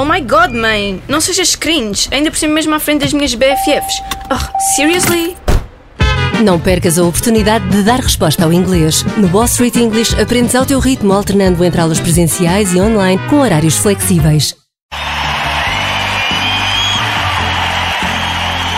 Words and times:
Oh 0.00 0.04
my 0.06 0.22
god, 0.22 0.54
mãe! 0.54 1.02
Não 1.06 1.20
sejas 1.20 1.54
cringe, 1.54 2.08
ainda 2.10 2.30
por 2.30 2.38
cima 2.38 2.54
mesmo 2.54 2.74
à 2.74 2.80
frente 2.80 3.02
das 3.02 3.12
minhas 3.12 3.34
BFFs. 3.34 4.00
Oh, 4.30 4.74
seriously? 4.74 5.36
Não 6.42 6.58
percas 6.58 6.98
a 6.98 7.04
oportunidade 7.04 7.68
de 7.68 7.82
dar 7.82 8.00
resposta 8.00 8.44
ao 8.46 8.50
inglês. 8.50 9.02
No 9.18 9.28
Wall 9.28 9.44
Street 9.44 9.76
English 9.76 10.18
aprendes 10.18 10.54
ao 10.54 10.64
teu 10.64 10.80
ritmo, 10.80 11.12
alternando 11.12 11.62
entre 11.62 11.82
aulas 11.82 12.00
presenciais 12.00 12.72
e 12.72 12.80
online 12.80 13.20
com 13.28 13.40
horários 13.40 13.76
flexíveis. 13.76 14.56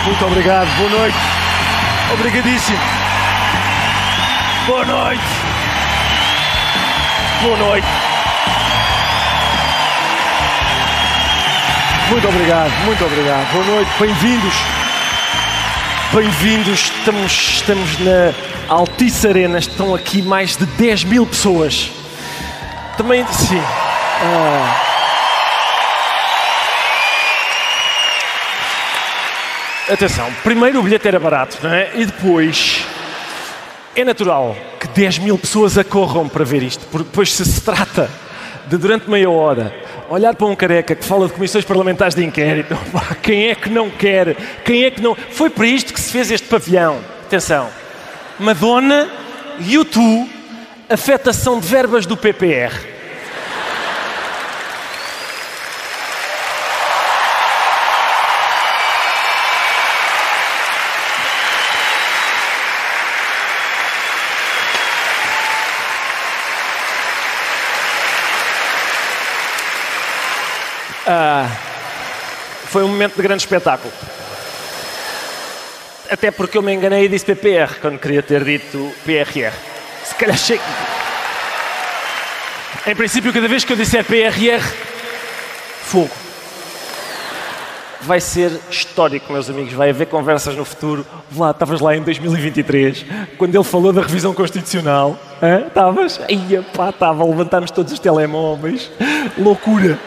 Muito 0.03 0.25
obrigado, 0.25 0.67
boa 0.77 0.89
noite. 0.89 1.17
Obrigadíssimo. 2.15 2.79
Boa 4.67 4.85
noite. 4.85 5.23
Boa 7.41 7.57
noite. 7.59 8.12
Muito 12.09 12.27
obrigado, 12.27 12.71
muito 12.85 13.05
obrigado. 13.05 13.51
Boa 13.53 13.65
noite, 13.65 13.91
bem-vindos. 13.99 14.53
Bem-vindos, 16.13 16.91
estamos, 16.99 17.31
estamos 17.31 17.99
na 17.99 18.33
Altice 18.67 19.27
Arena, 19.27 19.57
estão 19.57 19.95
aqui 19.95 20.21
mais 20.21 20.55
de 20.55 20.65
10 20.65 21.05
mil 21.05 21.25
pessoas. 21.25 21.91
Também, 22.97 23.25
sim. 23.27 23.61
Ah. 24.21 24.81
Atenção, 29.91 30.31
primeiro 30.43 30.79
o 30.79 30.83
bilhete 30.83 31.07
era 31.07 31.19
barato, 31.19 31.57
não 31.63 31.73
é? 31.73 31.91
E 31.95 32.05
depois 32.05 32.85
é 33.95 34.03
natural 34.03 34.55
que 34.79 34.87
10 34.87 35.19
mil 35.19 35.37
pessoas 35.37 35.77
acorram 35.77 36.27
para 36.29 36.43
ver 36.43 36.63
isto, 36.63 36.85
porque 36.91 37.07
depois 37.07 37.33
se 37.33 37.45
se 37.45 37.61
trata 37.61 38.09
de 38.67 38.77
durante 38.77 39.09
meia 39.09 39.29
hora 39.29 39.82
olhar 40.09 40.35
para 40.35 40.47
um 40.47 40.55
careca 40.55 40.95
que 40.95 41.03
fala 41.03 41.27
de 41.27 41.33
comissões 41.33 41.65
parlamentares 41.65 42.15
de 42.15 42.23
inquérito, 42.23 42.77
quem 43.21 43.49
é 43.49 43.55
que 43.55 43.69
não 43.69 43.89
quer? 43.89 44.35
Quem 44.63 44.83
é 44.85 44.91
que 44.91 45.01
não? 45.01 45.15
Foi 45.15 45.49
para 45.49 45.65
isto 45.65 45.93
que 45.93 45.99
se 45.99 46.11
fez 46.11 46.31
este 46.31 46.47
pavilhão. 46.47 46.99
Atenção, 47.25 47.69
Madonna, 48.39 49.09
YouTube, 49.59 50.29
afetação 50.89 51.59
de 51.59 51.67
verbas 51.67 52.05
do 52.05 52.15
PPR. 52.15 52.92
Ah, 71.05 71.49
foi 72.67 72.83
um 72.83 72.87
momento 72.87 73.15
de 73.15 73.21
grande 73.21 73.43
espetáculo. 73.43 73.93
Até 76.09 76.31
porque 76.31 76.57
eu 76.57 76.61
me 76.61 76.73
enganei 76.73 77.05
e 77.05 77.09
disse 77.09 77.25
PPR 77.25 77.79
quando 77.81 77.99
queria 77.99 78.23
ter 78.23 78.43
dito 78.43 78.91
PRR. 79.05 79.53
Se 80.03 80.15
calhar 80.15 80.37
que... 80.37 80.59
Em 82.89 82.95
princípio, 82.95 83.33
cada 83.33 83.47
vez 83.47 83.63
que 83.63 83.73
eu 83.73 83.77
disser 83.77 84.03
PRR, 84.03 84.61
fogo. 85.83 86.09
Vai 88.01 88.19
ser 88.19 88.51
histórico, 88.69 89.31
meus 89.31 89.49
amigos. 89.49 89.73
Vai 89.73 89.89
haver 89.89 90.07
conversas 90.07 90.55
no 90.55 90.65
futuro. 90.65 91.05
Lá, 91.35 91.51
estavas 91.51 91.79
lá 91.79 91.95
em 91.95 92.01
2023, 92.01 93.05
quando 93.37 93.55
ele 93.55 93.63
falou 93.63 93.93
da 93.93 94.01
revisão 94.01 94.33
constitucional. 94.33 95.17
Estavas? 95.67 96.19
Ia 96.29 96.61
pá, 96.61 96.89
estava. 96.89 97.23
Levantámos 97.23 97.71
todos 97.71 97.93
os 97.93 97.99
telemóveis. 97.99 98.91
Loucura 99.37 99.97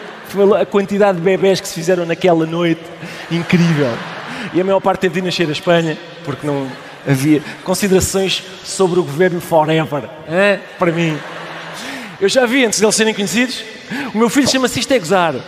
a 0.59 0.65
quantidade 0.65 1.17
de 1.17 1.23
bebés 1.23 1.59
que 1.59 1.67
se 1.67 1.73
fizeram 1.73 2.05
naquela 2.05 2.45
noite, 2.45 2.81
incrível. 3.31 3.91
E 4.53 4.61
a 4.61 4.63
maior 4.63 4.79
parte 4.79 5.01
teve 5.01 5.21
de 5.21 5.27
nascer 5.27 5.47
a 5.47 5.51
Espanha, 5.51 5.97
porque 6.23 6.45
não 6.45 6.67
havia 7.07 7.41
considerações 7.63 8.43
sobre 8.63 8.99
o 8.99 9.03
governo 9.03 9.39
forever, 9.39 10.03
hein? 10.27 10.59
para 10.77 10.91
mim. 10.91 11.17
Eu 12.19 12.27
já 12.27 12.45
vi, 12.45 12.65
antes 12.65 12.79
deles 12.79 12.95
serem 12.95 13.13
conhecidos, 13.13 13.63
o 14.13 14.17
meu 14.17 14.29
filho 14.29 14.49
chama-se 14.49 14.79
Isto 14.79 14.93
é 14.93 14.99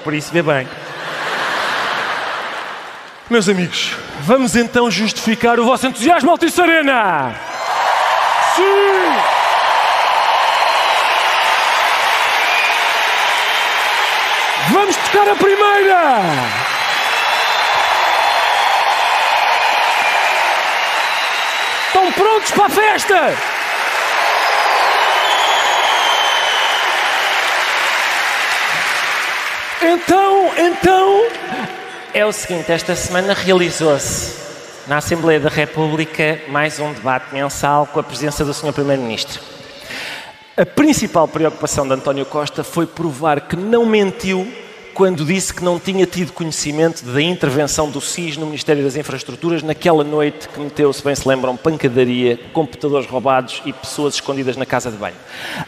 por 0.03 0.13
isso 0.13 0.31
vê 0.31 0.41
bem. 0.41 0.67
Meus 3.29 3.47
amigos, 3.47 3.95
vamos 4.21 4.55
então 4.55 4.89
justificar 4.89 5.59
o 5.59 5.65
vosso 5.65 5.85
entusiasmo 5.85 6.31
Altice 6.31 6.59
Arena! 6.61 7.35
Sim! 8.55 9.18
Tocar 15.19 15.31
a 15.31 15.35
primeira! 15.35 16.21
Estão 21.87 22.11
prontos 22.13 22.51
para 22.51 22.65
a 22.65 22.69
festa? 22.69 23.33
Então, 29.81 30.51
então. 30.57 31.27
É 32.13 32.25
o 32.25 32.31
seguinte: 32.31 32.71
esta 32.71 32.95
semana 32.95 33.33
realizou-se 33.33 34.37
na 34.87 34.97
Assembleia 34.97 35.41
da 35.41 35.49
República 35.49 36.39
mais 36.47 36.79
um 36.79 36.93
debate 36.93 37.33
mensal 37.33 37.85
com 37.87 37.99
a 37.99 38.03
presença 38.03 38.45
do 38.45 38.53
Sr. 38.53 38.71
Primeiro-Ministro. 38.71 39.41
A 40.55 40.65
principal 40.65 41.27
preocupação 41.27 41.85
de 41.85 41.93
António 41.93 42.25
Costa 42.25 42.63
foi 42.63 42.87
provar 42.87 43.41
que 43.41 43.57
não 43.57 43.85
mentiu 43.85 44.68
quando 44.99 45.23
disse 45.23 45.53
que 45.53 45.63
não 45.63 45.79
tinha 45.79 46.05
tido 46.05 46.33
conhecimento 46.33 47.05
da 47.05 47.21
intervenção 47.21 47.89
do 47.89 48.01
SIS 48.01 48.35
no 48.35 48.45
Ministério 48.45 48.83
das 48.83 48.97
Infraestruturas 48.97 49.63
naquela 49.63 50.03
noite 50.03 50.49
que 50.49 50.59
meteu, 50.59 50.91
se 50.91 51.01
bem 51.01 51.15
se 51.15 51.25
lembram, 51.25 51.55
pancadaria, 51.55 52.37
computadores 52.51 53.07
roubados 53.07 53.61
e 53.65 53.71
pessoas 53.71 54.15
escondidas 54.15 54.57
na 54.57 54.65
casa 54.65 54.91
de 54.91 54.97
banho. 54.97 55.15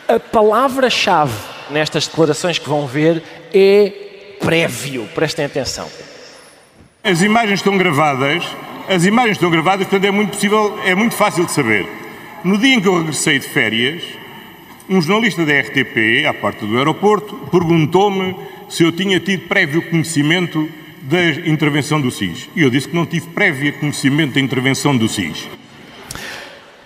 A 0.05 0.19
palavra-chave 0.19 1.31
nestas 1.69 2.07
declarações 2.07 2.59
que 2.59 2.67
vão 2.67 2.85
ver 2.85 3.23
é 3.53 4.35
prévio. 4.37 5.07
Prestem 5.15 5.45
atenção. 5.45 5.87
As 7.01 7.21
imagens 7.21 7.59
estão 7.59 7.77
gravadas, 7.77 8.43
as 8.89 9.05
imagens 9.05 9.37
estão 9.37 9.49
gravadas, 9.49 9.87
portanto 9.87 10.09
é 10.09 10.11
muito 10.11 10.31
possível, 10.31 10.77
é 10.83 10.93
muito 10.93 11.15
fácil 11.15 11.45
de 11.45 11.53
saber. 11.53 11.87
No 12.43 12.57
dia 12.57 12.75
em 12.75 12.81
que 12.81 12.87
eu 12.89 12.97
regressei 12.97 13.39
de 13.39 13.47
férias, 13.47 14.03
um 14.89 15.01
jornalista 15.01 15.45
da 15.45 15.53
RTP, 15.57 16.25
à 16.27 16.33
porta 16.33 16.65
do 16.65 16.77
aeroporto, 16.77 17.33
perguntou-me 17.49 18.35
se 18.71 18.83
eu 18.83 18.91
tinha 18.91 19.19
tido 19.19 19.49
prévio 19.49 19.81
conhecimento 19.89 20.71
da 21.01 21.21
intervenção 21.45 21.99
do 21.99 22.09
SIS. 22.09 22.47
E 22.55 22.61
eu 22.61 22.69
disse 22.69 22.87
que 22.87 22.95
não 22.95 23.05
tive 23.05 23.27
prévio 23.27 23.77
conhecimento 23.77 24.35
da 24.35 24.39
intervenção 24.39 24.95
do 24.95 25.09
SIS. 25.09 25.49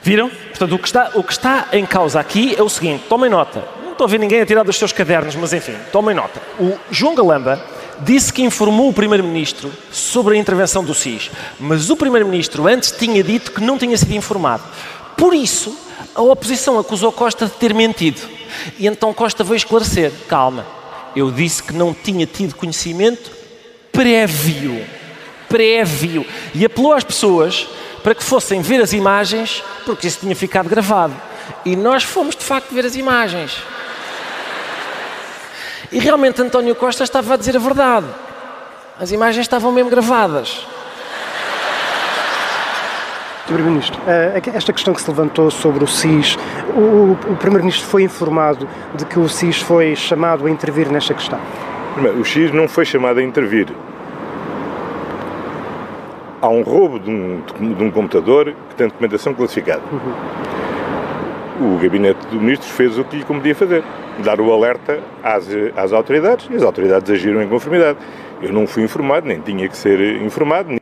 Viram? 0.01 0.29
Portanto, 0.29 0.75
o 0.75 0.79
que, 0.79 0.87
está, 0.87 1.11
o 1.13 1.23
que 1.23 1.31
está 1.31 1.67
em 1.73 1.85
causa 1.85 2.19
aqui 2.19 2.55
é 2.57 2.63
o 2.63 2.69
seguinte: 2.69 3.03
tomem 3.07 3.29
nota. 3.29 3.63
Não 3.83 3.91
estou 3.91 4.05
a 4.05 4.09
ver 4.09 4.19
ninguém 4.19 4.41
a 4.41 4.45
tirar 4.47 4.63
dos 4.63 4.77
seus 4.77 4.91
cadernos, 4.91 5.35
mas 5.35 5.53
enfim, 5.53 5.75
tomem 5.91 6.15
nota. 6.15 6.41
O 6.59 6.75
João 6.89 7.13
Galamba 7.13 7.63
disse 8.01 8.33
que 8.33 8.41
informou 8.41 8.89
o 8.89 8.93
Primeiro-Ministro 8.93 9.71
sobre 9.91 10.35
a 10.35 10.39
intervenção 10.39 10.83
do 10.83 10.93
SIS, 10.93 11.29
mas 11.59 11.91
o 11.91 11.95
Primeiro-Ministro 11.95 12.67
antes 12.67 12.91
tinha 12.91 13.23
dito 13.23 13.51
que 13.51 13.61
não 13.61 13.77
tinha 13.77 13.95
sido 13.95 14.13
informado. 14.15 14.63
Por 15.15 15.35
isso, 15.35 15.77
a 16.15 16.21
oposição 16.21 16.79
acusou 16.79 17.11
Costa 17.11 17.45
de 17.45 17.51
ter 17.51 17.75
mentido. 17.75 18.27
E 18.79 18.87
então 18.87 19.13
Costa 19.13 19.43
veio 19.43 19.57
esclarecer: 19.57 20.11
calma, 20.27 20.65
eu 21.15 21.31
disse 21.31 21.63
que 21.63 21.73
não 21.73 21.93
tinha 21.93 22.25
tido 22.25 22.55
conhecimento 22.55 23.31
prévio. 23.91 24.85
Prévio. 25.47 26.25
E 26.53 26.65
apelou 26.65 26.93
às 26.93 27.03
pessoas 27.03 27.67
para 28.03 28.13
que 28.13 28.23
fossem 28.23 28.61
ver 28.61 28.81
as 28.81 28.93
imagens, 28.93 29.63
porque 29.85 30.07
isso 30.07 30.19
tinha 30.19 30.35
ficado 30.35 30.69
gravado. 30.69 31.15
E 31.63 31.75
nós 31.75 32.03
fomos 32.03 32.35
de 32.35 32.43
facto 32.43 32.73
ver 32.73 32.85
as 32.85 32.95
imagens. 32.95 33.57
E 35.91 35.99
realmente 35.99 36.41
António 36.41 36.75
Costa 36.75 37.03
estava 37.03 37.33
a 37.33 37.37
dizer 37.37 37.55
a 37.55 37.59
verdade. 37.59 38.07
As 38.99 39.11
imagens 39.11 39.45
estavam 39.45 39.71
mesmo 39.71 39.89
gravadas. 39.89 40.65
Primeiro-Ministro, 43.45 44.01
eh, 44.07 44.41
esta 44.55 44.73
questão 44.73 44.91
que 44.91 45.01
se 45.01 45.09
levantou 45.09 45.51
sobre 45.51 45.83
o 45.83 45.87
SIS, 45.87 46.35
o, 46.75 47.11
o 47.31 47.35
Primeiro-Ministro 47.35 47.85
foi 47.87 48.01
informado 48.01 48.67
de 48.95 49.05
que 49.05 49.19
o 49.19 49.29
SIS 49.29 49.61
foi 49.61 49.95
chamado 49.95 50.47
a 50.47 50.49
intervir 50.49 50.91
nesta 50.91 51.13
questão? 51.13 51.39
O 52.19 52.25
SIS 52.25 52.51
não 52.51 52.67
foi 52.67 52.85
chamado 52.85 53.19
a 53.19 53.23
intervir. 53.23 53.67
Há 56.41 56.49
um 56.49 56.63
roubo 56.63 56.99
de 56.99 57.09
um, 57.09 57.41
de 57.75 57.83
um 57.83 57.91
computador 57.91 58.53
que 58.69 58.75
tem 58.75 58.87
documentação 58.87 59.33
classificada. 59.33 59.81
Uhum. 59.91 61.75
O 61.75 61.77
gabinete 61.77 62.25
do 62.27 62.37
Ministro 62.37 62.67
fez 62.67 62.97
o 62.97 63.03
que 63.03 63.17
lhe 63.17 63.23
competia 63.23 63.55
fazer, 63.55 63.83
dar 64.23 64.41
o 64.41 64.51
alerta 64.51 64.99
às, 65.23 65.47
às 65.77 65.93
autoridades 65.93 66.47
e 66.51 66.55
as 66.55 66.63
autoridades 66.63 67.09
agiram 67.11 67.41
em 67.41 67.47
conformidade. 67.47 67.99
Eu 68.41 68.51
não 68.51 68.65
fui 68.65 68.83
informado, 68.83 69.27
nem 69.27 69.39
tinha 69.39 69.69
que 69.69 69.77
ser 69.77 70.21
informado. 70.21 70.75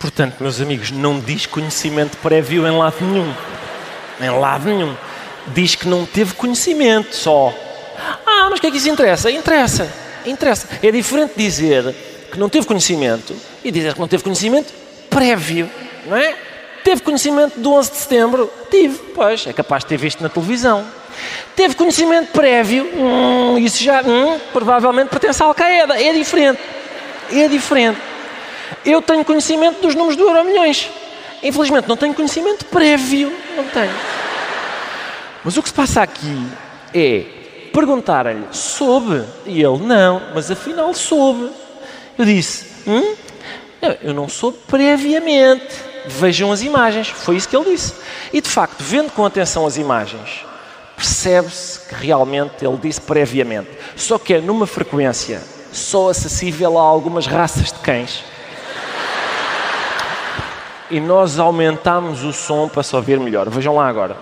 Portanto, 0.00 0.36
meus 0.40 0.58
amigos, 0.62 0.90
não 0.90 1.20
diz 1.20 1.44
conhecimento 1.44 2.16
prévio 2.16 2.66
em 2.66 2.70
lado 2.70 2.96
nenhum. 3.02 3.34
Em 4.18 4.30
lado 4.30 4.64
nenhum. 4.64 4.96
Diz 5.48 5.74
que 5.74 5.86
não 5.86 6.06
teve 6.06 6.32
conhecimento 6.32 7.14
só. 7.14 7.52
Ah, 8.26 8.48
mas 8.48 8.58
o 8.58 8.62
que 8.62 8.68
é 8.68 8.70
que 8.70 8.78
isso 8.78 8.88
interessa? 8.88 9.30
Interessa. 9.30 9.92
Interessa. 10.24 10.66
É 10.82 10.90
diferente 10.90 11.34
dizer 11.36 11.94
que 12.32 12.38
não 12.38 12.48
teve 12.48 12.66
conhecimento 12.66 13.36
e 13.62 13.70
dizer 13.70 13.92
que 13.92 14.00
não 14.00 14.08
teve 14.08 14.22
conhecimento 14.22 14.72
prévio, 15.10 15.68
não 16.06 16.16
é? 16.16 16.34
Teve 16.82 17.02
conhecimento 17.02 17.60
do 17.60 17.74
11 17.74 17.90
de 17.90 17.96
setembro? 17.98 18.50
Tive, 18.70 18.98
pois, 19.14 19.46
é 19.46 19.52
capaz 19.52 19.84
de 19.84 19.90
ter 19.90 19.98
visto 19.98 20.22
na 20.22 20.30
televisão. 20.30 20.82
Teve 21.54 21.74
conhecimento 21.74 22.32
prévio? 22.32 22.88
Hum, 22.94 23.58
isso 23.58 23.84
já, 23.84 24.00
hum, 24.00 24.38
provavelmente 24.50 25.10
pertence 25.10 25.42
à 25.42 25.46
Al-Qaeda. 25.46 26.02
É 26.02 26.10
diferente. 26.14 26.58
É 27.30 27.46
diferente. 27.48 28.00
Eu 28.84 29.02
tenho 29.02 29.24
conhecimento 29.24 29.80
dos 29.80 29.94
números 29.94 30.16
do 30.16 30.24
Euro 30.24 30.44
Milhões. 30.44 30.90
Infelizmente 31.42 31.88
não 31.88 31.96
tenho 31.96 32.14
conhecimento 32.14 32.64
prévio. 32.66 33.32
Não 33.56 33.64
tenho. 33.64 33.92
Mas 35.44 35.56
o 35.56 35.62
que 35.62 35.68
se 35.68 35.74
passa 35.74 36.02
aqui 36.02 36.46
é 36.94 37.24
perguntarem-lhe, 37.72 38.46
soube? 38.52 39.24
E 39.46 39.62
ele, 39.62 39.78
não, 39.78 40.22
mas 40.34 40.50
afinal 40.50 40.92
soube. 40.92 41.50
Eu 42.18 42.24
disse, 42.24 42.66
hum? 42.86 43.14
Eu 44.02 44.12
não 44.12 44.28
soube 44.28 44.58
previamente. 44.66 45.90
Vejam 46.06 46.52
as 46.52 46.62
imagens. 46.62 47.08
Foi 47.08 47.36
isso 47.36 47.48
que 47.48 47.56
ele 47.56 47.70
disse. 47.70 47.94
E 48.32 48.40
de 48.40 48.48
facto, 48.48 48.82
vendo 48.82 49.10
com 49.12 49.24
atenção 49.24 49.66
as 49.66 49.76
imagens, 49.76 50.44
percebe-se 50.96 51.80
que 51.88 51.94
realmente 51.94 52.64
ele 52.64 52.76
disse 52.76 53.00
previamente. 53.00 53.70
Só 53.96 54.18
que 54.18 54.34
é 54.34 54.40
numa 54.40 54.66
frequência 54.66 55.42
só 55.72 56.10
acessível 56.10 56.78
a 56.78 56.82
algumas 56.82 57.26
raças 57.26 57.72
de 57.72 57.78
cães. 57.78 58.22
E 60.90 60.98
nós 60.98 61.38
aumentamos 61.38 62.24
o 62.24 62.32
som 62.32 62.68
para 62.68 62.82
só 62.82 63.00
ver 63.00 63.20
melhor. 63.20 63.48
Vejam 63.48 63.74
lá 63.76 63.88
agora. 63.88 64.16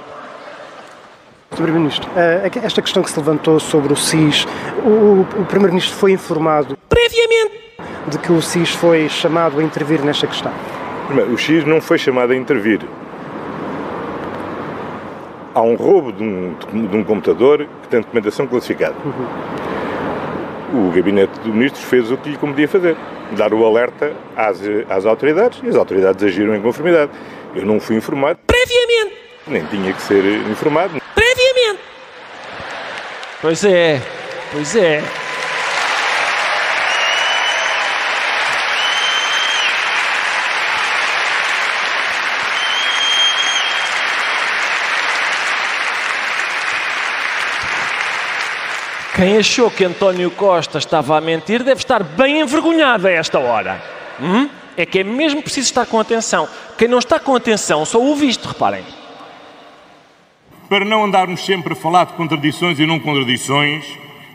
Sr. 1.50 1.56
Primeiro-Ministro, 1.56 2.10
eh, 2.14 2.50
esta 2.62 2.82
questão 2.82 3.02
que 3.02 3.10
se 3.10 3.18
levantou 3.18 3.58
sobre 3.58 3.92
o 3.92 3.96
SIS, 3.96 4.46
o, 4.84 5.22
o 5.40 5.44
Primeiro-Ministro 5.46 5.96
foi 5.96 6.12
informado 6.12 6.76
previamente 6.88 7.58
de 8.08 8.18
que 8.18 8.32
o 8.32 8.42
SIS 8.42 8.70
foi 8.70 9.08
chamado 9.08 9.58
a 9.58 9.62
intervir 9.62 10.02
nesta 10.04 10.26
questão? 10.26 10.52
O 11.32 11.38
SIS 11.38 11.64
não 11.64 11.80
foi 11.80 11.96
chamado 11.96 12.32
a 12.32 12.36
intervir. 12.36 12.80
Há 15.54 15.62
um 15.62 15.74
roubo 15.74 16.12
de 16.12 16.22
um, 16.22 16.54
de 16.86 16.96
um 16.96 17.02
computador 17.02 17.66
que 17.82 17.88
tem 17.88 18.00
documentação 18.00 18.46
classificada. 18.46 18.94
Uhum. 19.04 19.77
O 20.72 20.90
gabinete 20.90 21.38
do 21.40 21.48
Ministro 21.48 21.80
fez 21.80 22.10
o 22.10 22.16
que 22.16 22.30
lhe 22.30 22.36
competia 22.36 22.68
fazer, 22.68 22.96
dar 23.36 23.54
o 23.54 23.64
alerta 23.64 24.12
às, 24.36 24.60
às 24.90 25.06
autoridades 25.06 25.60
e 25.64 25.68
as 25.68 25.76
autoridades 25.76 26.22
agiram 26.22 26.54
em 26.54 26.60
conformidade. 26.60 27.10
Eu 27.54 27.64
não 27.64 27.80
fui 27.80 27.96
informado. 27.96 28.38
Previamente! 28.46 29.16
Nem 29.46 29.64
tinha 29.66 29.92
que 29.92 30.02
ser 30.02 30.22
informado. 30.50 31.00
Previamente! 31.14 31.80
Pois 33.40 33.64
é, 33.64 34.00
pois 34.52 34.76
é. 34.76 35.02
Quem 49.18 49.36
achou 49.36 49.68
que 49.68 49.84
António 49.84 50.30
Costa 50.30 50.78
estava 50.78 51.18
a 51.18 51.20
mentir 51.20 51.64
deve 51.64 51.80
estar 51.80 52.04
bem 52.04 52.38
envergonhado 52.38 53.08
a 53.08 53.10
esta 53.10 53.36
hora. 53.40 53.82
Hum? 54.20 54.48
É 54.76 54.86
que 54.86 55.00
é 55.00 55.02
mesmo 55.02 55.42
preciso 55.42 55.66
estar 55.66 55.86
com 55.86 55.98
atenção. 55.98 56.48
Quem 56.78 56.86
não 56.86 57.00
está 57.00 57.18
com 57.18 57.34
atenção 57.34 57.84
só 57.84 58.00
ouve 58.00 58.28
isto, 58.28 58.46
reparem. 58.46 58.84
Para 60.68 60.84
não 60.84 61.04
andarmos 61.04 61.44
sempre 61.44 61.72
a 61.72 61.76
falar 61.76 62.04
de 62.04 62.12
contradições 62.12 62.78
e 62.78 62.86
não 62.86 63.00
contradições, 63.00 63.84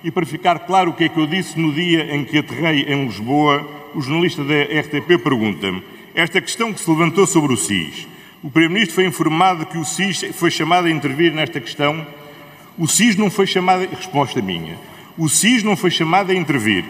e 0.03 0.12
para 0.12 0.25
ficar 0.25 0.59
claro 0.59 0.91
o 0.91 0.94
que 0.94 1.06
é 1.06 1.07
que 1.07 1.18
eu 1.18 1.27
disse 1.27 1.57
no 1.57 1.71
dia 1.71 2.13
em 2.13 2.25
que 2.25 2.39
aterrei 2.39 2.81
em 2.81 3.06
Lisboa, 3.06 3.65
o 3.95 4.01
jornalista 4.01 4.44
da 4.44 4.63
RTP 4.63 5.24
pergunta-me: 5.24 5.81
esta 6.13 6.41
questão 6.41 6.74
que 6.74 6.81
se 6.81 6.89
levantou 6.89 7.25
sobre 7.25 7.53
o 7.53 7.57
SIS. 7.57 8.06
O 8.44 8.51
Primeiro-Ministro 8.51 8.95
foi 8.95 9.06
informado 9.06 9.65
que 9.65 9.77
o 9.77 9.86
SIS 9.86 10.25
foi 10.33 10.51
chamado 10.51 10.88
a 10.88 10.91
intervir 10.91 11.33
nesta 11.33 11.62
questão 11.62 12.06
o 12.77 12.87
SIS 12.87 13.15
não 13.15 13.29
foi 13.29 13.45
chamado. 13.45 13.87
Resposta 13.87 14.41
minha. 14.41 14.77
O 15.17 15.29
SIS 15.29 15.63
não 15.63 15.75
foi 15.75 15.91
chamado 15.91 16.31
a 16.31 16.35
intervir. 16.35 16.83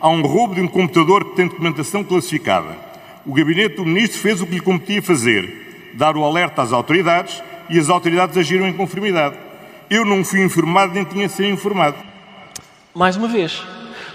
Há 0.00 0.08
um 0.08 0.22
roubo 0.22 0.54
de 0.54 0.60
um 0.60 0.68
computador 0.68 1.24
que 1.24 1.36
tem 1.36 1.48
documentação 1.48 2.02
classificada. 2.02 2.76
O 3.26 3.34
gabinete 3.34 3.76
do 3.76 3.84
ministro 3.84 4.20
fez 4.20 4.40
o 4.40 4.46
que 4.46 4.54
lhe 4.54 4.60
competia 4.60 5.02
fazer: 5.02 5.90
dar 5.94 6.16
o 6.16 6.24
alerta 6.24 6.62
às 6.62 6.72
autoridades 6.72 7.42
e 7.68 7.78
as 7.78 7.90
autoridades 7.90 8.36
agiram 8.36 8.66
em 8.66 8.72
conformidade. 8.72 9.36
Eu 9.90 10.04
não 10.04 10.24
fui 10.24 10.42
informado 10.42 10.94
nem 10.94 11.04
tinha 11.04 11.28
ser 11.28 11.48
informado. 11.48 11.96
Mais 12.94 13.16
uma 13.16 13.28
vez, 13.28 13.62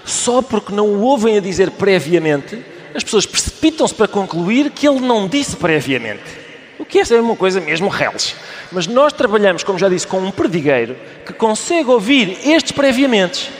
só 0.04 0.42
porque 0.42 0.72
não 0.72 0.86
o 0.86 1.00
ouvem 1.02 1.38
a 1.38 1.40
dizer 1.40 1.70
previamente, 1.72 2.58
as 2.94 3.04
pessoas 3.04 3.26
precipitam-se 3.26 3.94
para 3.94 4.08
concluir 4.08 4.70
que 4.70 4.86
ele 4.86 5.00
não 5.00 5.28
disse 5.28 5.56
previamente. 5.56 6.43
O 6.84 6.86
que 6.86 7.00
é 7.00 7.18
uma 7.18 7.34
coisa 7.34 7.62
mesmo 7.62 7.88
reles. 7.88 8.36
Mas 8.70 8.86
nós 8.86 9.10
trabalhamos, 9.10 9.64
como 9.64 9.78
já 9.78 9.88
disse, 9.88 10.06
com 10.06 10.18
um 10.18 10.30
perdigueiro 10.30 10.94
que 11.24 11.32
consegue 11.32 11.88
ouvir 11.88 12.36
estes 12.46 12.72
previamente. 12.72 13.50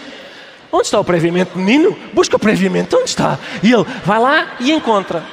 Onde 0.71 0.85
está 0.85 1.01
o 1.01 1.05
previamente, 1.05 1.57
menino? 1.57 1.97
Busca 2.13 2.37
o 2.37 2.39
previamente, 2.39 2.95
onde 2.95 3.09
está? 3.09 3.39
E 3.63 3.73
ele 3.73 3.87
vai 4.05 4.19
lá 4.19 4.57
e 4.61 4.71
encontra. 4.71 5.25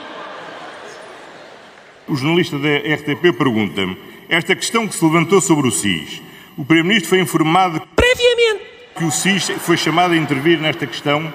O 2.08 2.16
jornalista 2.16 2.58
da 2.58 2.78
RTP 2.78 3.38
pergunta-me: 3.38 3.98
esta 4.30 4.56
questão 4.56 4.88
que 4.88 4.96
se 4.96 5.04
levantou 5.04 5.42
sobre 5.42 5.68
o 5.68 5.72
SIS, 5.72 6.22
o 6.58 6.64
Primeiro-Ministro 6.64 7.10
foi 7.10 7.20
informado 7.20 7.82
previamente 7.94 8.62
que 8.96 9.04
o 9.04 9.12
SIS 9.12 9.50
foi 9.60 9.76
chamado 9.76 10.14
a 10.14 10.18
intervir 10.18 10.62
nesta 10.62 10.88
questão. 10.88 11.32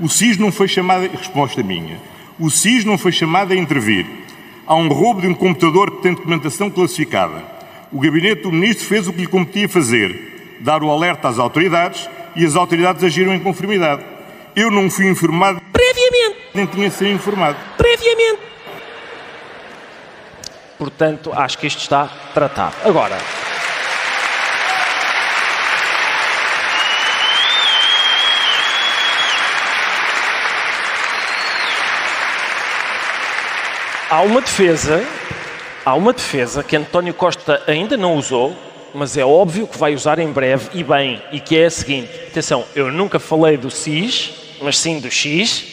O 0.00 0.08
SIS 0.08 0.36
não 0.36 0.50
foi 0.50 0.66
chamado. 0.66 1.08
Resposta 1.16 1.62
minha. 1.62 2.00
O 2.40 2.50
SIS 2.50 2.84
não 2.84 2.98
foi 2.98 3.12
chamado 3.12 3.52
a 3.52 3.56
intervir. 3.56 4.25
Há 4.66 4.74
um 4.74 4.88
roubo 4.88 5.20
de 5.20 5.28
um 5.28 5.34
computador 5.34 5.92
que 5.92 6.02
tem 6.02 6.14
documentação 6.14 6.68
classificada. 6.68 7.40
O 7.92 8.00
gabinete 8.00 8.42
do 8.42 8.50
ministro 8.50 8.84
fez 8.84 9.06
o 9.06 9.12
que 9.12 9.20
lhe 9.20 9.26
competia 9.26 9.68
fazer: 9.68 10.58
dar 10.60 10.82
o 10.82 10.90
alerta 10.90 11.28
às 11.28 11.38
autoridades 11.38 12.08
e 12.34 12.44
as 12.44 12.56
autoridades 12.56 13.04
agiram 13.04 13.32
em 13.32 13.38
conformidade. 13.38 14.04
Eu 14.56 14.70
não 14.70 14.90
fui 14.90 15.08
informado 15.08 15.60
previamente, 15.72 16.36
nem 16.52 16.66
tinha 16.66 16.88
de 16.88 16.94
ser 16.96 17.12
informado 17.12 17.56
previamente. 17.76 18.40
Portanto, 20.76 21.32
acho 21.32 21.58
que 21.58 21.66
isto 21.66 21.80
está 21.80 22.10
tratado. 22.34 22.74
Agora, 22.84 23.16
há 34.10 34.22
uma 34.22 34.40
defesa 34.40 35.04
Há 35.86 35.94
uma 35.94 36.12
defesa 36.12 36.64
que 36.64 36.74
António 36.74 37.14
Costa 37.14 37.62
ainda 37.64 37.96
não 37.96 38.16
usou, 38.16 38.56
mas 38.92 39.16
é 39.16 39.24
óbvio 39.24 39.68
que 39.68 39.78
vai 39.78 39.94
usar 39.94 40.18
em 40.18 40.32
breve 40.32 40.68
e 40.74 40.82
bem, 40.82 41.22
e 41.30 41.38
que 41.38 41.56
é 41.56 41.66
a 41.66 41.70
seguinte: 41.70 42.10
atenção, 42.26 42.64
eu 42.74 42.90
nunca 42.90 43.20
falei 43.20 43.56
do 43.56 43.70
CIS, 43.70 44.32
mas 44.60 44.80
sim 44.80 44.98
do 44.98 45.08
X, 45.08 45.64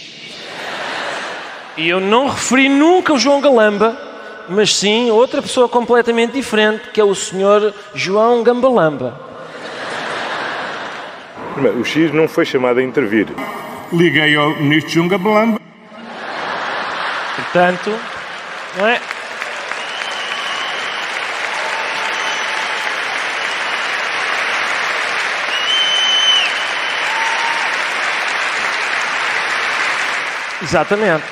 e 1.76 1.90
eu 1.90 2.00
não 2.00 2.28
referi 2.28 2.70
nunca 2.70 3.12
o 3.12 3.18
João 3.18 3.42
Galamba, 3.42 3.98
mas 4.48 4.76
sim 4.76 5.10
outra 5.10 5.42
pessoa 5.42 5.68
completamente 5.68 6.34
diferente, 6.34 6.90
que 6.94 7.02
é 7.02 7.04
o 7.04 7.16
senhor 7.16 7.74
João 7.96 8.44
Gambalamba. 8.44 9.20
O 11.76 11.84
X 11.84 12.14
não 12.14 12.28
foi 12.28 12.46
chamado 12.46 12.80
a 12.80 12.84
intervir. 12.84 13.30
Liguei 13.92 14.36
ao 14.36 14.52
ministro 14.58 14.92
João 14.92 15.08
Gambalamba. 15.08 15.60
Portanto, 17.36 18.13
não 18.76 18.88
é? 18.88 19.00
Exatamente. 30.62 31.24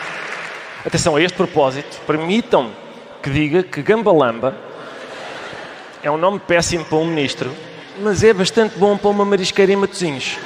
Atenção, 0.86 1.16
a 1.16 1.22
este 1.22 1.36
propósito, 1.36 2.00
permitam 2.06 2.72
que 3.24 3.30
diga 3.30 3.64
que 3.64 3.82
Gambalamba 3.82 4.56
é 6.04 6.12
um 6.12 6.18
nome 6.18 6.40
péssimo 6.40 6.84
para 6.84 6.98
um 6.98 7.06
ministro, 7.06 7.56
mas 8.00 8.24
é 8.24 8.34
bastante 8.34 8.78
bom 8.78 8.98
para 8.98 9.10
uma 9.10 9.24
marisqueira 9.24 9.72
em 9.72 9.76
Matosinhos. 9.76 10.38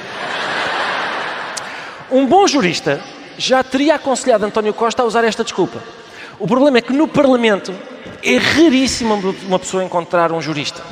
Um 2.10 2.26
bom 2.26 2.46
jurista 2.46 3.02
já 3.36 3.62
teria 3.64 3.96
aconselhado 3.96 4.44
António 4.44 4.72
Costa 4.72 5.02
a 5.02 5.04
usar 5.04 5.24
esta 5.24 5.42
desculpa. 5.42 5.82
O 6.38 6.46
problema 6.46 6.78
é 6.78 6.82
que 6.82 6.92
no 6.92 7.08
Parlamento 7.08 7.72
é 8.22 8.36
raríssimo 8.36 9.14
uma 9.46 9.58
pessoa 9.58 9.82
encontrar 9.82 10.32
um 10.32 10.40
jurista. 10.40 10.82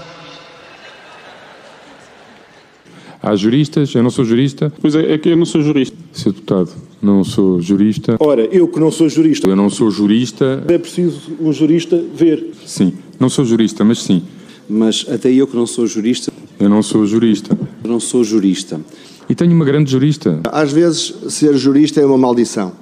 Há 3.23 3.35
juristas, 3.37 3.95
eu 3.95 4.03
não 4.03 4.11
sou 4.11 4.25
jurista. 4.25 4.73
Pois 4.81 4.95
é, 4.95 5.15
é 5.15 5.19
que 5.19 5.31
eu 5.31 5.37
não 5.37 5.47
sou 5.47 5.63
jurista. 5.63 5.97
Sr. 6.13 6.33
Deputado, 6.33 6.71
não 7.01 7.25
sou 7.25 7.61
jurista. 7.61 8.17
Ora, 8.21 8.43
eu 8.47 8.69
que 8.69 8.79
não 8.79 8.91
sou 8.91 9.09
jurista. 9.09 9.49
Eu 9.49 9.57
não 9.57 9.71
sou 9.71 9.91
jurista. 9.91 10.63
É 10.69 10.79
preciso 10.79 11.33
um 11.41 11.53
jurista 11.53 12.03
ver. 12.15 12.53
Sim, 12.67 12.93
não 13.19 13.29
sou 13.31 13.45
jurista, 13.45 13.83
mas 13.83 14.03
sim. 14.03 14.23
Mas 14.69 15.07
até 15.11 15.31
eu 15.33 15.47
que 15.47 15.57
não 15.57 15.67
sou 15.67 15.87
jurista. 15.87 16.33
Eu 16.59 16.69
não 16.69 16.83
sou 16.83 17.07
jurista. 17.07 17.59
Eu 17.83 17.91
não 17.91 18.01
sou 18.01 18.23
jurista. 18.23 18.81
E 19.29 19.35
tenho 19.35 19.53
uma 19.53 19.65
grande 19.65 19.91
jurista. 19.91 20.41
Às 20.53 20.71
vezes, 20.71 21.15
ser 21.29 21.57
jurista 21.57 22.01
é 22.01 22.07
uma 22.07 22.19
maldição. 22.19 22.73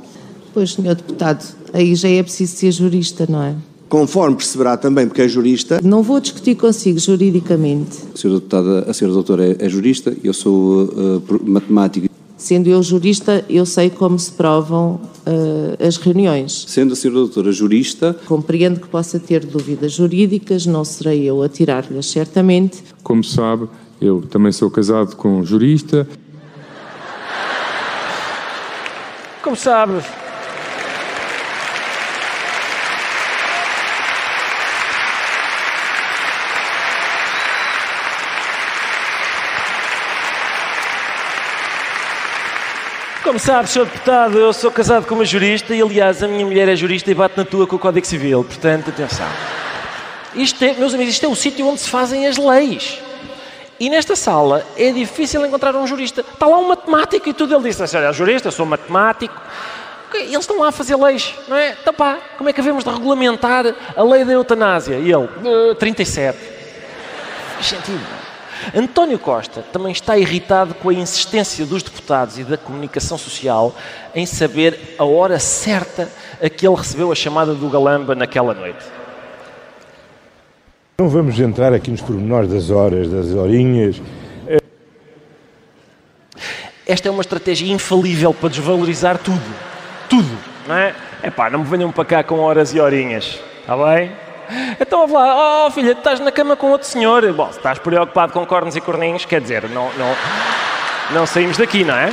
Pois, 0.52 0.72
senhor 0.72 0.94
deputado, 0.94 1.44
aí 1.72 1.94
já 1.94 2.08
é 2.08 2.22
preciso 2.22 2.56
ser 2.56 2.72
jurista, 2.72 3.26
não 3.28 3.42
é? 3.42 3.54
Conforme 3.88 4.36
perceberá 4.36 4.76
também, 4.76 5.06
porque 5.06 5.22
é 5.22 5.28
jurista. 5.28 5.80
Não 5.82 6.02
vou 6.02 6.18
discutir 6.20 6.54
consigo 6.54 6.98
juridicamente. 6.98 7.98
A 8.14 8.16
senhora 8.16 8.40
deputada, 8.40 8.90
a 8.90 8.94
senhora 8.94 9.14
doutora 9.14 9.46
é, 9.46 9.56
é 9.58 9.68
jurista, 9.68 10.16
eu 10.22 10.32
sou 10.32 10.84
uh, 10.84 11.22
matemático. 11.44 12.08
Sendo 12.36 12.68
eu 12.68 12.82
jurista, 12.82 13.44
eu 13.48 13.64
sei 13.64 13.88
como 13.88 14.18
se 14.18 14.32
provam 14.32 15.00
uh, 15.26 15.86
as 15.86 15.96
reuniões. 15.96 16.64
Sendo 16.66 16.92
a 16.94 16.96
senhora 16.96 17.20
doutora 17.20 17.52
jurista... 17.52 18.16
Compreendo 18.26 18.80
que 18.80 18.88
possa 18.88 19.20
ter 19.20 19.44
dúvidas 19.44 19.92
jurídicas, 19.92 20.66
não 20.66 20.84
serei 20.84 21.22
eu 21.22 21.42
a 21.42 21.48
tirar-lhes, 21.48 22.06
certamente. 22.06 22.82
Como 23.02 23.22
sabe, 23.22 23.68
eu 24.00 24.22
também 24.22 24.52
sou 24.52 24.70
casado 24.70 25.16
com 25.16 25.40
um 25.40 25.44
jurista. 25.44 26.08
Como 29.42 29.56
sabe, 29.56 30.02
Como 43.32 43.40
sabe, 43.40 43.66
Sr. 43.66 43.86
Deputado, 43.86 44.38
eu 44.38 44.52
sou 44.52 44.70
casado 44.70 45.06
com 45.06 45.14
uma 45.14 45.24
jurista 45.24 45.74
e, 45.74 45.80
aliás, 45.80 46.22
a 46.22 46.28
minha 46.28 46.44
mulher 46.44 46.68
é 46.68 46.76
jurista 46.76 47.10
e 47.10 47.14
bate 47.14 47.34
na 47.34 47.46
tua 47.46 47.66
com 47.66 47.76
o 47.76 47.78
Código 47.78 48.06
Civil. 48.06 48.44
Portanto, 48.44 48.90
atenção. 48.90 49.26
Isto 50.34 50.62
é, 50.62 50.74
meus 50.74 50.92
amigos, 50.92 51.14
isto 51.14 51.24
é 51.24 51.28
o 51.30 51.34
sítio 51.34 51.66
onde 51.66 51.80
se 51.80 51.88
fazem 51.88 52.26
as 52.26 52.36
leis. 52.36 52.98
E 53.80 53.88
nesta 53.88 54.14
sala 54.14 54.66
é 54.76 54.92
difícil 54.92 55.46
encontrar 55.46 55.74
um 55.74 55.86
jurista. 55.86 56.20
Está 56.20 56.44
lá 56.44 56.58
um 56.58 56.68
matemático 56.68 57.26
e 57.26 57.32
tudo. 57.32 57.54
Ele 57.54 57.70
disse: 57.70 57.96
Olha, 57.96 58.12
jurista, 58.12 58.50
sou 58.50 58.66
matemático. 58.66 59.34
Eles 60.12 60.36
estão 60.36 60.58
lá 60.58 60.68
a 60.68 60.72
fazer 60.72 60.96
leis, 60.96 61.34
não 61.48 61.56
é? 61.56 61.74
Então 61.80 61.94
pá, 61.94 62.18
como 62.36 62.50
é 62.50 62.52
que 62.52 62.60
havemos 62.60 62.84
de 62.84 62.90
regulamentar 62.90 63.64
a 63.96 64.02
lei 64.02 64.26
da 64.26 64.32
eutanásia? 64.32 64.96
E 64.96 65.10
ele: 65.10 65.70
uh, 65.70 65.74
37. 65.76 66.38
Faz 67.54 67.66
sentido. 67.66 68.21
António 68.74 69.18
Costa 69.18 69.62
também 69.72 69.92
está 69.92 70.16
irritado 70.16 70.74
com 70.74 70.88
a 70.88 70.94
insistência 70.94 71.66
dos 71.66 71.82
deputados 71.82 72.38
e 72.38 72.44
da 72.44 72.56
comunicação 72.56 73.18
social 73.18 73.74
em 74.14 74.24
saber 74.26 74.96
a 74.98 75.04
hora 75.04 75.38
certa 75.38 76.08
a 76.40 76.48
que 76.48 76.66
ele 76.66 76.76
recebeu 76.76 77.10
a 77.10 77.14
chamada 77.14 77.54
do 77.54 77.68
Galamba 77.68 78.14
naquela 78.14 78.54
noite. 78.54 78.84
Não 80.98 81.08
vamos 81.08 81.38
entrar 81.40 81.72
aqui 81.72 81.90
nos 81.90 82.00
pormenores 82.00 82.50
das 82.50 82.70
horas, 82.70 83.10
das 83.10 83.32
horinhas. 83.32 84.00
Esta 86.86 87.08
é 87.08 87.10
uma 87.10 87.22
estratégia 87.22 87.72
infalível 87.72 88.34
para 88.34 88.48
desvalorizar 88.48 89.18
tudo. 89.18 89.40
Tudo, 90.08 90.38
não 90.68 90.76
é? 90.76 90.94
É 91.22 91.30
pá, 91.30 91.48
não 91.48 91.60
me 91.60 91.64
venham 91.64 91.90
para 91.90 92.04
cá 92.04 92.22
com 92.22 92.40
horas 92.40 92.74
e 92.74 92.80
horinhas, 92.80 93.40
está 93.60 93.76
bem? 93.76 94.12
Então, 94.80 95.06
vou 95.06 95.18
lá, 95.18 95.66
oh 95.66 95.70
filha, 95.70 95.92
estás 95.92 96.20
na 96.20 96.32
cama 96.32 96.56
com 96.56 96.70
outro 96.70 96.86
senhor. 96.86 97.30
Bom, 97.32 97.50
se 97.50 97.58
estás 97.58 97.78
preocupado 97.78 98.32
com 98.32 98.44
cornos 98.44 98.76
e 98.76 98.80
corninhos, 98.80 99.24
quer 99.24 99.40
dizer, 99.40 99.68
não, 99.68 99.90
não, 99.94 100.16
não 101.10 101.26
saímos 101.26 101.56
daqui, 101.56 101.84
não 101.84 101.94
é? 101.94 102.12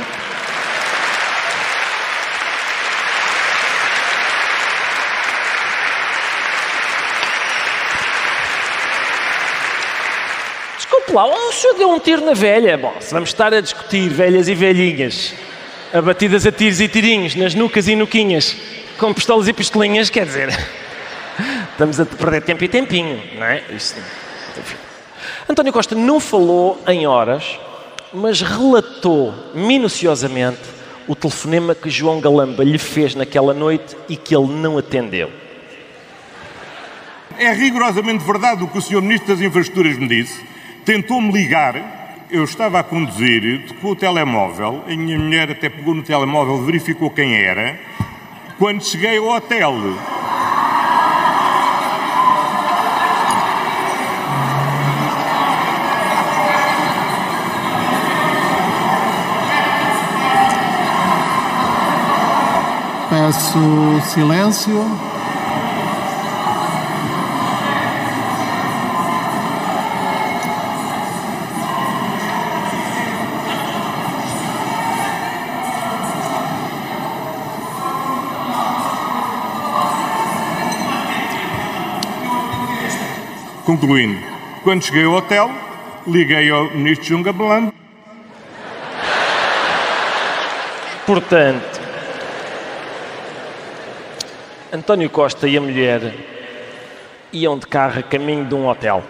Desculpe 10.76 11.12
lá, 11.12 11.26
o 11.26 11.52
senhor 11.52 11.74
deu 11.74 11.90
um 11.90 11.98
tiro 11.98 12.24
na 12.24 12.32
velha. 12.32 12.78
Bom, 12.78 12.94
se 13.00 13.12
vamos 13.12 13.30
estar 13.30 13.52
a 13.52 13.60
discutir 13.60 14.08
velhas 14.08 14.48
e 14.48 14.54
velhinhas, 14.54 15.34
abatidas 15.92 16.46
a 16.46 16.52
tiros 16.52 16.80
e 16.80 16.88
tirinhos, 16.88 17.34
nas 17.34 17.54
nucas 17.54 17.88
e 17.88 17.96
nuquinhas, 17.96 18.56
com 18.98 19.12
pistolas 19.12 19.48
e 19.48 19.52
pistolinhas, 19.52 20.08
quer 20.08 20.24
dizer 20.24 20.79
estamos 21.80 21.98
a 21.98 22.04
perder 22.04 22.42
tempo 22.42 22.62
e 22.62 22.68
tempinho, 22.68 23.22
não 23.38 23.46
é? 23.46 23.62
Isso. 23.70 23.96
António 25.48 25.72
Costa 25.72 25.94
não 25.94 26.20
falou 26.20 26.78
em 26.86 27.06
horas, 27.06 27.58
mas 28.12 28.42
relatou 28.42 29.32
minuciosamente 29.54 30.60
o 31.08 31.14
telefonema 31.16 31.74
que 31.74 31.88
João 31.88 32.20
Galamba 32.20 32.62
lhe 32.62 32.76
fez 32.76 33.14
naquela 33.14 33.54
noite 33.54 33.96
e 34.10 34.16
que 34.16 34.36
ele 34.36 34.52
não 34.52 34.76
atendeu. 34.76 35.30
É 37.38 37.50
rigorosamente 37.52 38.22
verdade 38.24 38.62
o 38.62 38.68
que 38.68 38.76
o 38.76 38.82
Sr. 38.82 39.00
Ministro 39.00 39.34
das 39.34 39.40
Infraestruturas 39.40 39.96
me 39.96 40.06
disse. 40.06 40.44
Tentou-me 40.84 41.32
ligar, 41.32 42.26
eu 42.30 42.44
estava 42.44 42.80
a 42.80 42.82
conduzir, 42.82 43.66
tocou 43.68 43.92
o 43.92 43.96
telemóvel, 43.96 44.84
a 44.86 44.90
minha 44.94 45.18
mulher 45.18 45.50
até 45.50 45.70
pegou 45.70 45.94
no 45.94 46.02
telemóvel, 46.02 46.62
verificou 46.62 47.10
quem 47.10 47.42
era. 47.42 47.80
Quando 48.58 48.84
cheguei 48.84 49.16
ao 49.16 49.28
hotel, 49.28 49.74
Peço 63.30 64.00
silêncio. 64.12 64.84
Concluindo, 83.64 84.18
quando 84.64 84.82
cheguei 84.82 85.04
ao 85.04 85.12
hotel, 85.12 85.48
liguei 86.04 86.50
ao 86.50 86.64
Ministro 86.72 87.06
Junga 87.06 87.32
Belando. 87.32 87.72
Portanto, 91.06 91.89
António 94.72 95.10
Costa 95.10 95.48
e 95.48 95.56
a 95.56 95.60
mulher 95.60 96.14
iam 97.32 97.58
de 97.58 97.66
carro 97.66 97.98
a 97.98 98.02
caminho 98.04 98.44
de 98.44 98.54
um 98.54 98.68
hotel. 98.68 99.02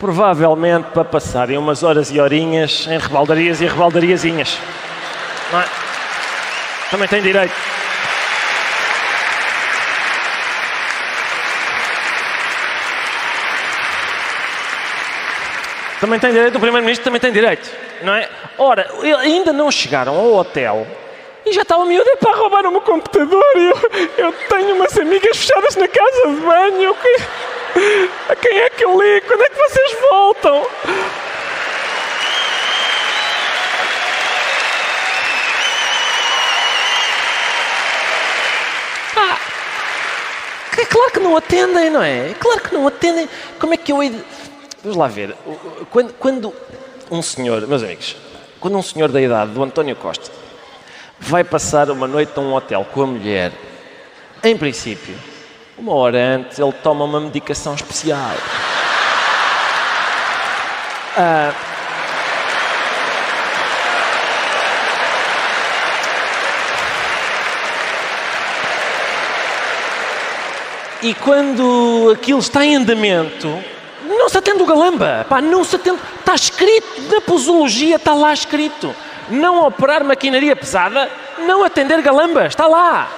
Provavelmente 0.00 0.88
para 0.92 1.04
passarem 1.04 1.56
umas 1.56 1.84
horas 1.84 2.10
e 2.10 2.18
horinhas 2.18 2.88
em 2.88 2.98
rebaldarias 2.98 3.60
e 3.60 3.66
rebaldariazinhas. 3.66 4.58
Não 5.52 5.60
é? 5.60 5.64
Também 6.90 7.06
tem 7.06 7.22
direito. 7.22 7.54
Também 16.00 16.18
tem 16.18 16.32
direito, 16.32 16.56
o 16.56 16.60
Primeiro-Ministro 16.60 17.04
também 17.04 17.20
tem 17.20 17.32
direito, 17.32 17.70
não 18.02 18.12
é? 18.12 18.28
Ora, 18.58 18.90
ainda 19.20 19.52
não 19.52 19.70
chegaram 19.70 20.14
ao 20.14 20.34
hotel 20.34 20.86
e 21.46 21.52
já 21.52 21.62
estava 21.62 21.84
miúdo, 21.84 22.10
é 22.10 22.16
para 22.16 22.36
roubar 22.36 22.66
o 22.66 22.80
computador. 22.80 23.44
Eu, 23.54 24.26
eu 24.26 24.32
tenho 24.48 24.74
umas 24.74 24.98
amigas 24.98 25.36
fechadas 25.36 25.76
na 25.76 25.86
casa 25.86 26.28
de 26.28 26.40
banho. 26.40 26.96
A 28.28 28.34
quem 28.34 28.58
é 28.58 28.70
que 28.70 28.84
eu 28.84 29.00
ligo? 29.00 29.26
Quando 29.28 29.42
é 29.42 29.48
que 29.48 29.56
vocês 29.56 29.96
voltam? 30.10 30.66
Ah, 39.16 39.38
é 40.78 40.84
claro 40.84 41.10
que 41.12 41.20
não 41.20 41.36
atendem, 41.36 41.90
não 41.90 42.02
é? 42.02 42.30
É 42.30 42.34
claro 42.34 42.60
que 42.60 42.74
não 42.74 42.88
atendem. 42.88 43.28
Como 43.60 43.72
é 43.72 43.76
que 43.76 43.92
eu 43.92 44.02
hei. 44.02 44.20
Vamos 44.82 44.98
lá 44.98 45.06
ver. 45.06 45.36
Quando, 45.90 46.12
quando 46.14 46.52
um 47.08 47.22
senhor, 47.22 47.64
meus 47.68 47.84
amigos, 47.84 48.16
quando 48.58 48.76
um 48.76 48.82
senhor 48.82 49.12
da 49.12 49.20
idade 49.20 49.52
do 49.52 49.62
António 49.62 49.94
Costa 49.94 50.45
vai 51.18 51.42
passar 51.44 51.90
uma 51.90 52.06
noite 52.06 52.32
num 52.36 52.54
hotel 52.54 52.86
com 52.92 53.02
a 53.02 53.06
mulher, 53.06 53.52
em 54.42 54.56
princípio, 54.56 55.14
uma 55.78 55.92
hora 55.94 56.18
antes 56.18 56.58
ele 56.58 56.72
toma 56.72 57.04
uma 57.04 57.20
medicação 57.20 57.74
especial. 57.74 58.34
Ah, 61.16 61.52
e 71.02 71.14
quando 71.14 72.10
aquilo 72.12 72.38
está 72.38 72.64
em 72.64 72.76
andamento, 72.76 73.48
não 74.06 74.28
se 74.28 74.38
atende 74.38 74.62
o 74.62 74.66
galamba. 74.66 75.26
Pá, 75.28 75.40
não 75.40 75.64
se 75.64 75.76
atende. 75.76 75.98
Está 76.18 76.34
escrito 76.34 77.02
na 77.10 77.20
posologia, 77.20 77.96
está 77.96 78.14
lá 78.14 78.32
escrito 78.32 78.94
não 79.28 79.66
operar 79.66 80.04
maquinaria 80.04 80.54
pesada, 80.54 81.10
não 81.38 81.64
atender 81.64 82.00
galamba, 82.02 82.46
está 82.46 82.66
lá. 82.66 83.08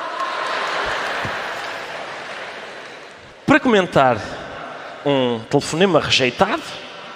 Para 3.46 3.60
comentar 3.60 4.18
um 5.04 5.40
telefonema 5.50 6.00
rejeitado, 6.00 6.62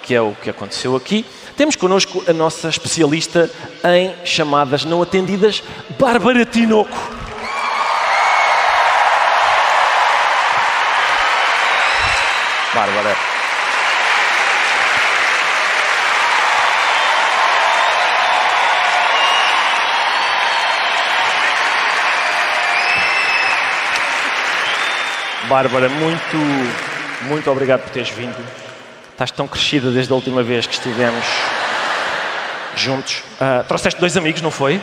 que 0.01 0.13
é 0.13 0.21
o 0.21 0.35
que 0.41 0.49
aconteceu 0.49 0.95
aqui. 0.95 1.25
Temos 1.55 1.75
connosco 1.75 2.23
a 2.27 2.33
nossa 2.33 2.67
especialista 2.67 3.49
em 3.83 4.13
chamadas 4.25 4.83
não 4.83 5.01
atendidas, 5.01 5.63
Bárbara 5.99 6.45
Tinoco. 6.45 6.97
Bárbara. 12.73 13.32
Bárbara, 25.47 25.89
muito, 25.89 26.37
muito 27.23 27.51
obrigado 27.51 27.81
por 27.81 27.89
teres 27.89 28.09
vindo. 28.09 28.35
Estás 29.11 29.31
tão 29.31 29.47
crescida 29.47 29.91
desde 29.91 30.11
a 30.11 30.15
última 30.15 30.41
vez 30.41 30.65
que 30.65 30.73
estivemos 30.73 31.25
juntos. 32.75 33.23
Uh, 33.39 33.63
trouxeste 33.67 33.99
dois 33.99 34.15
amigos, 34.15 34.41
não 34.41 34.51
foi? 34.51 34.81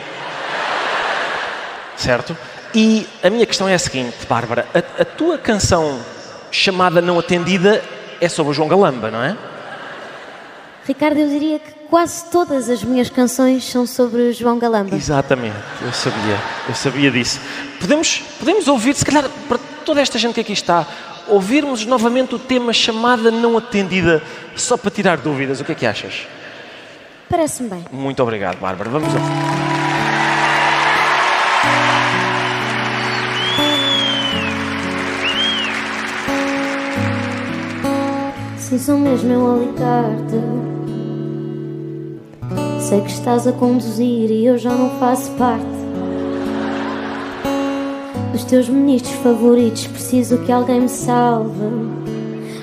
Certo? 1.95 2.37
E 2.73 3.07
a 3.23 3.29
minha 3.29 3.45
questão 3.45 3.67
é 3.67 3.73
a 3.73 3.79
seguinte, 3.79 4.25
Bárbara: 4.29 4.67
a, 4.73 5.01
a 5.01 5.05
tua 5.05 5.37
canção 5.37 5.99
chamada 6.51 7.01
Não 7.01 7.19
Atendida 7.19 7.83
é 8.19 8.29
sobre 8.29 8.51
o 8.51 8.53
João 8.53 8.67
Galamba, 8.67 9.09
não 9.09 9.23
é? 9.23 9.35
Ricardo, 10.85 11.17
eu 11.17 11.29
diria 11.29 11.59
que 11.59 11.71
quase 11.89 12.25
todas 12.31 12.69
as 12.69 12.83
minhas 12.83 13.09
canções 13.09 13.63
são 13.63 13.85
sobre 13.85 14.33
João 14.33 14.57
Galamba. 14.57 14.95
Exatamente, 14.95 15.55
eu 15.81 15.93
sabia, 15.93 16.39
eu 16.67 16.73
sabia 16.73 17.11
disso. 17.11 17.39
Podemos, 17.79 18.23
podemos 18.39 18.67
ouvir, 18.67 18.95
se 18.95 19.05
calhar, 19.05 19.29
para 19.47 19.59
toda 19.85 20.01
esta 20.01 20.17
gente 20.17 20.33
que 20.33 20.41
aqui 20.41 20.53
está, 20.53 20.87
ouvirmos 21.27 21.85
novamente 21.85 22.33
o 22.33 22.39
tema 22.39 22.73
chamada 22.73 23.29
não 23.29 23.57
atendida, 23.57 24.23
só 24.55 24.75
para 24.75 24.89
tirar 24.89 25.17
dúvidas. 25.17 25.59
O 25.59 25.63
que 25.63 25.71
é 25.71 25.75
que 25.75 25.85
achas? 25.85 26.27
Parece-me 27.29 27.69
bem. 27.69 27.85
Muito 27.91 28.21
obrigado, 28.21 28.57
Bárbara. 28.59 28.89
Vamos 28.89 29.13
ouvir. 29.13 29.27
Sim, 38.57 38.79
sou 38.79 38.97
mesmo 38.97 39.31
eu 39.31 39.53
a 39.53 39.57
ligar-te. 39.57 40.70
Sei 42.91 42.99
que 42.99 43.09
estás 43.09 43.47
a 43.47 43.53
conduzir 43.53 44.29
e 44.29 44.45
eu 44.45 44.57
já 44.57 44.71
não 44.71 44.89
faço 44.99 45.31
parte 45.37 45.63
dos 48.33 48.43
teus 48.43 48.67
ministros 48.67 49.15
favoritos. 49.23 49.87
Preciso 49.87 50.39
que 50.39 50.51
alguém 50.51 50.81
me 50.81 50.89
salve. 50.89 51.53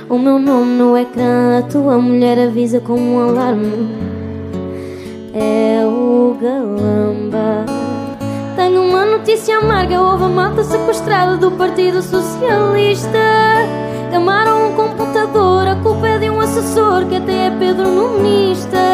O 0.06 0.18
meu 0.18 0.38
nome 0.38 0.73
no 0.73 0.94
ecrã, 0.99 1.61
a 1.61 1.62
tua 1.62 1.97
mulher 1.97 2.38
avisa 2.47 2.78
com 2.78 3.00
um 3.00 3.18
alarme. 3.18 3.88
É 5.32 5.82
o 5.87 6.37
Galamba. 6.38 7.64
Tenho 8.54 8.82
uma 8.82 9.06
notícia 9.06 9.56
amarga: 9.56 9.99
houve 9.99 10.25
a 10.25 10.28
malta 10.28 10.62
sequestrada 10.62 11.38
do 11.38 11.52
Partido 11.52 12.02
Socialista. 12.02 13.18
Camaram 14.12 14.73
um 14.73 14.75
computador, 14.75 15.66
a 15.66 15.76
culpa 15.76 16.06
é 16.06 16.18
de 16.18 16.28
um 16.28 16.38
assessor 16.38 17.06
que 17.06 17.16
até 17.16 17.47
é 17.47 17.50
Pedro 17.50 17.88
Numinista. 17.88 18.88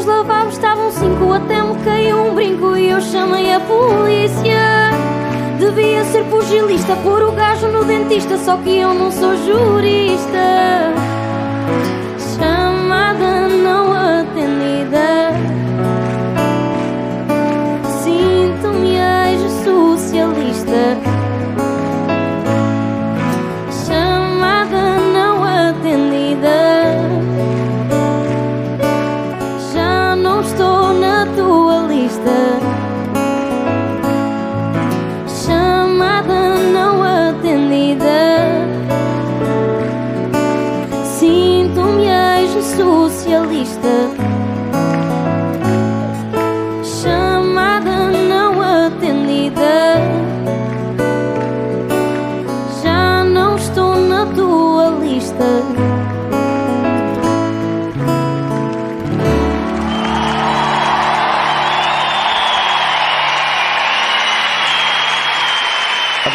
Nos 0.00 0.06
lavabos 0.06 0.54
estavam 0.54 0.90
cinco, 0.90 1.30
até 1.30 1.62
me 1.62 1.76
caiu 1.84 2.24
um 2.24 2.34
brinco 2.34 2.74
e 2.74 2.88
eu 2.88 3.02
chamei 3.02 3.52
a 3.52 3.60
polícia. 3.60 4.92
Devia 5.58 6.02
ser 6.06 6.24
pugilista, 6.24 6.96
pôr 7.04 7.22
o 7.22 7.32
gajo 7.32 7.68
no 7.68 7.84
dentista, 7.84 8.38
só 8.38 8.56
que 8.56 8.78
eu 8.78 8.94
não 8.94 9.12
sou 9.12 9.36
jurista. 9.44 10.94
Chamada 12.34 13.46
não 13.46 13.92
atendida. 13.92 15.34
Sinto-me 18.02 18.96
ex-socialista. 18.96 21.19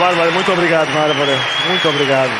Bárbara, 0.06 0.30
muito 0.30 0.52
obrigado, 0.54 0.94
Bárbara. 0.94 1.36
Muito 1.68 1.90
obrigado. 1.90 2.32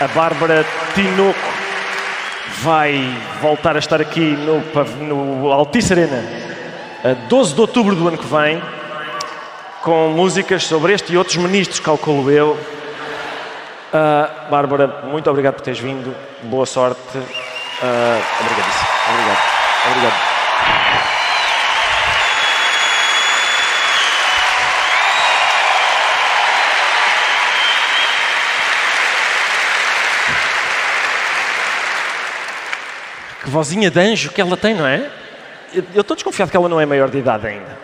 A 0.00 0.06
Bárbara 0.14 0.64
Tinoco 0.94 1.40
vai 2.62 3.18
voltar 3.42 3.74
a 3.74 3.80
estar 3.80 4.00
aqui 4.00 4.20
no, 4.20 4.62
no 5.08 5.50
Altice 5.50 5.92
Arena 5.92 6.22
a 7.02 7.14
12 7.28 7.52
de 7.52 7.60
outubro 7.62 7.96
do 7.96 8.06
ano 8.06 8.16
que 8.16 8.26
vem 8.26 8.62
com 9.82 10.10
músicas 10.10 10.62
sobre 10.62 10.92
este 10.92 11.14
e 11.14 11.18
outros 11.18 11.36
ministros, 11.38 11.80
calculo 11.80 12.30
eu. 12.30 12.56
Ah, 13.92 14.46
Bárbara, 14.48 15.02
muito 15.08 15.28
obrigado 15.28 15.54
por 15.54 15.62
teres 15.62 15.80
vindo. 15.80 16.14
Boa 16.44 16.64
sorte. 16.64 17.18
Uh. 17.18 18.22
Obrigado. 18.40 18.86
Obrigado. 19.90 20.25
Que 33.46 33.50
vozinha 33.52 33.92
de 33.92 34.00
anjo 34.00 34.30
que 34.32 34.40
ela 34.40 34.56
tem, 34.56 34.74
não 34.74 34.84
é? 34.84 35.08
Eu 35.94 36.00
estou 36.00 36.16
desconfiado 36.16 36.50
que 36.50 36.56
ela 36.56 36.68
não 36.68 36.80
é 36.80 36.84
maior 36.84 37.08
de 37.08 37.18
idade 37.18 37.46
ainda. 37.46 37.78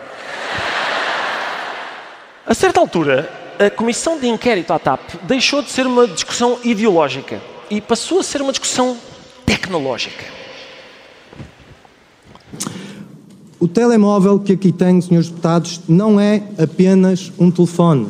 A 2.45 2.53
certa 2.53 2.81
altura, 2.81 3.31
a 3.57 3.69
comissão 3.69 4.19
de 4.19 4.27
inquérito 4.27 4.73
à 4.73 4.77
TAP 4.77 4.99
deixou 5.21 5.61
de 5.61 5.69
ser 5.69 5.87
uma 5.87 6.05
discussão 6.05 6.59
ideológica 6.65 7.41
e 7.69 7.79
passou 7.79 8.19
a 8.19 8.23
ser 8.23 8.41
uma 8.41 8.51
discussão 8.51 8.97
tecnológica. 9.45 10.25
O 13.57 13.65
telemóvel 13.65 14.39
que 14.39 14.51
aqui 14.51 14.73
tenho, 14.73 15.01
senhores 15.01 15.29
deputados, 15.29 15.79
não 15.87 16.19
é 16.19 16.43
apenas 16.61 17.31
um 17.39 17.49
telefone. 17.49 18.09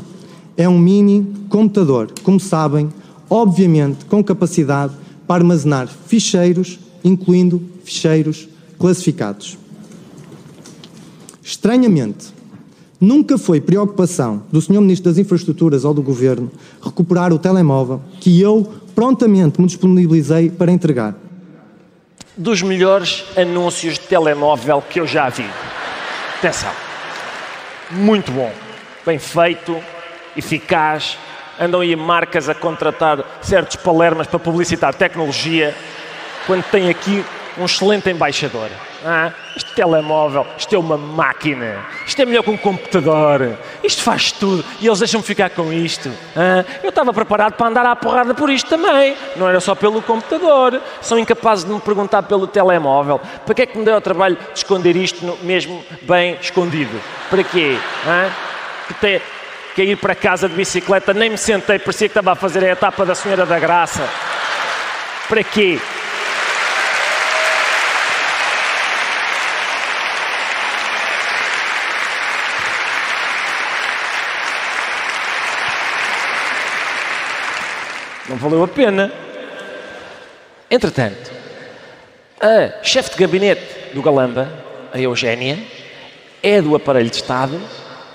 É 0.58 0.68
um 0.68 0.80
mini 0.80 1.32
computador, 1.50 2.12
como 2.24 2.40
sabem, 2.40 2.92
obviamente 3.30 4.06
com 4.06 4.24
capacidade 4.24 4.96
para 5.28 5.44
armazenar 5.44 5.88
ficheiros, 6.08 6.80
incluindo 7.04 7.62
ficheiros 7.84 8.48
classificados. 8.80 9.58
Estranhamente, 11.42 12.28
nunca 13.00 13.38
foi 13.38 13.60
preocupação 13.60 14.44
do 14.52 14.62
Sr. 14.62 14.80
Ministro 14.80 15.12
das 15.12 15.18
Infraestruturas 15.18 15.84
ou 15.84 15.94
do 15.94 16.02
Governo 16.02 16.50
recuperar 16.82 17.34
o 17.34 17.40
telemóvel 17.40 18.02
que 18.20 18.40
eu 18.40 18.72
prontamente 18.96 19.60
me 19.60 19.68
disponibilizei 19.68 20.50
para 20.50 20.72
entregar. 20.72 21.16
Dos 22.38 22.62
melhores 22.62 23.26
anúncios 23.38 23.96
de 23.96 24.02
telemóvel 24.02 24.82
que 24.82 25.00
eu 25.00 25.06
já 25.06 25.30
vi. 25.30 25.46
Atenção. 26.38 26.72
Muito 27.92 28.32
bom. 28.32 28.52
Bem 29.06 29.20
feito, 29.20 29.78
eficaz. 30.36 31.18
Andam 31.60 31.82
aí 31.82 31.96
marcas 31.96 32.50
a 32.50 32.56
contratar 32.56 33.24
certos 33.42 33.76
palermas 33.76 34.28
para 34.28 34.40
publicitar 34.40 34.96
tecnologia, 34.96 35.76
quando 36.46 36.64
tem 36.66 36.90
aqui 36.90 37.24
um 37.58 37.66
excelente 37.66 38.10
embaixador. 38.10 38.70
Ah, 39.06 39.32
este 39.56 39.74
telemóvel, 39.74 40.48
isto 40.58 40.74
é 40.74 40.78
uma 40.80 40.98
máquina, 40.98 41.76
isto 42.08 42.20
é 42.22 42.26
melhor 42.26 42.42
que 42.42 42.50
um 42.50 42.58
computador, 42.58 43.58
isto 43.84 44.02
faz 44.02 44.32
tudo 44.32 44.64
e 44.80 44.88
eles 44.88 44.98
deixam-me 45.00 45.26
ficar 45.26 45.50
com 45.52 45.72
isto. 45.74 46.10
Ah, 46.36 46.64
eu 46.82 46.90
estava 46.90 47.14
preparado 47.14 47.54
para 47.54 47.68
andar 47.68 47.86
à 47.86 47.96
porrada 47.96 48.34
por 48.34 48.50
isto 48.50 48.70
também, 48.70 49.16
não 49.36 49.48
era 49.48 49.60
só 49.60 49.76
pelo 49.76 50.02
computador. 50.02 50.82
São 51.02 51.20
incapazes 51.20 51.66
de 51.66 51.72
me 51.72 51.80
perguntar 51.82 52.24
pelo 52.24 52.48
telemóvel. 52.48 53.20
Para 53.46 53.54
que 53.54 53.62
é 53.62 53.66
que 53.66 53.78
me 53.78 53.84
deu 53.86 53.96
o 53.98 54.02
trabalho 54.02 54.36
de 54.36 54.60
esconder 54.60 54.96
isto 54.96 55.24
no- 55.26 55.38
mesmo 55.44 55.84
bem 56.04 56.38
escondido? 56.42 57.00
Para 57.30 57.44
quê? 57.44 57.78
Ah, 58.08 58.30
que 58.88 58.94
te- 58.96 59.22
que 59.76 59.84
ir 59.84 59.98
para 59.98 60.16
casa 60.16 60.48
de 60.48 60.56
bicicleta, 60.56 61.14
nem 61.14 61.30
me 61.32 61.38
sentei, 61.38 61.78
parecia 61.78 62.08
que 62.08 62.12
estava 62.12 62.32
a 62.32 62.36
fazer 62.36 62.64
a 62.64 62.70
etapa 62.72 63.06
da 63.06 63.14
Senhora 63.16 63.46
da 63.46 63.60
Graça. 63.60 64.08
Para 65.28 65.44
quê? 65.44 65.80
Não 78.34 78.40
valeu 78.40 78.64
a 78.64 78.68
pena. 78.68 79.12
Entretanto, 80.72 81.32
a 82.42 82.84
chefe 82.84 83.12
de 83.12 83.18
gabinete 83.18 83.62
do 83.94 84.02
Galamba, 84.02 84.52
a 84.92 85.00
Eugénia, 85.00 85.60
é 86.42 86.60
do 86.60 86.76
aparelho 86.76 87.12
de 87.12 87.18
Estado, 87.18 87.62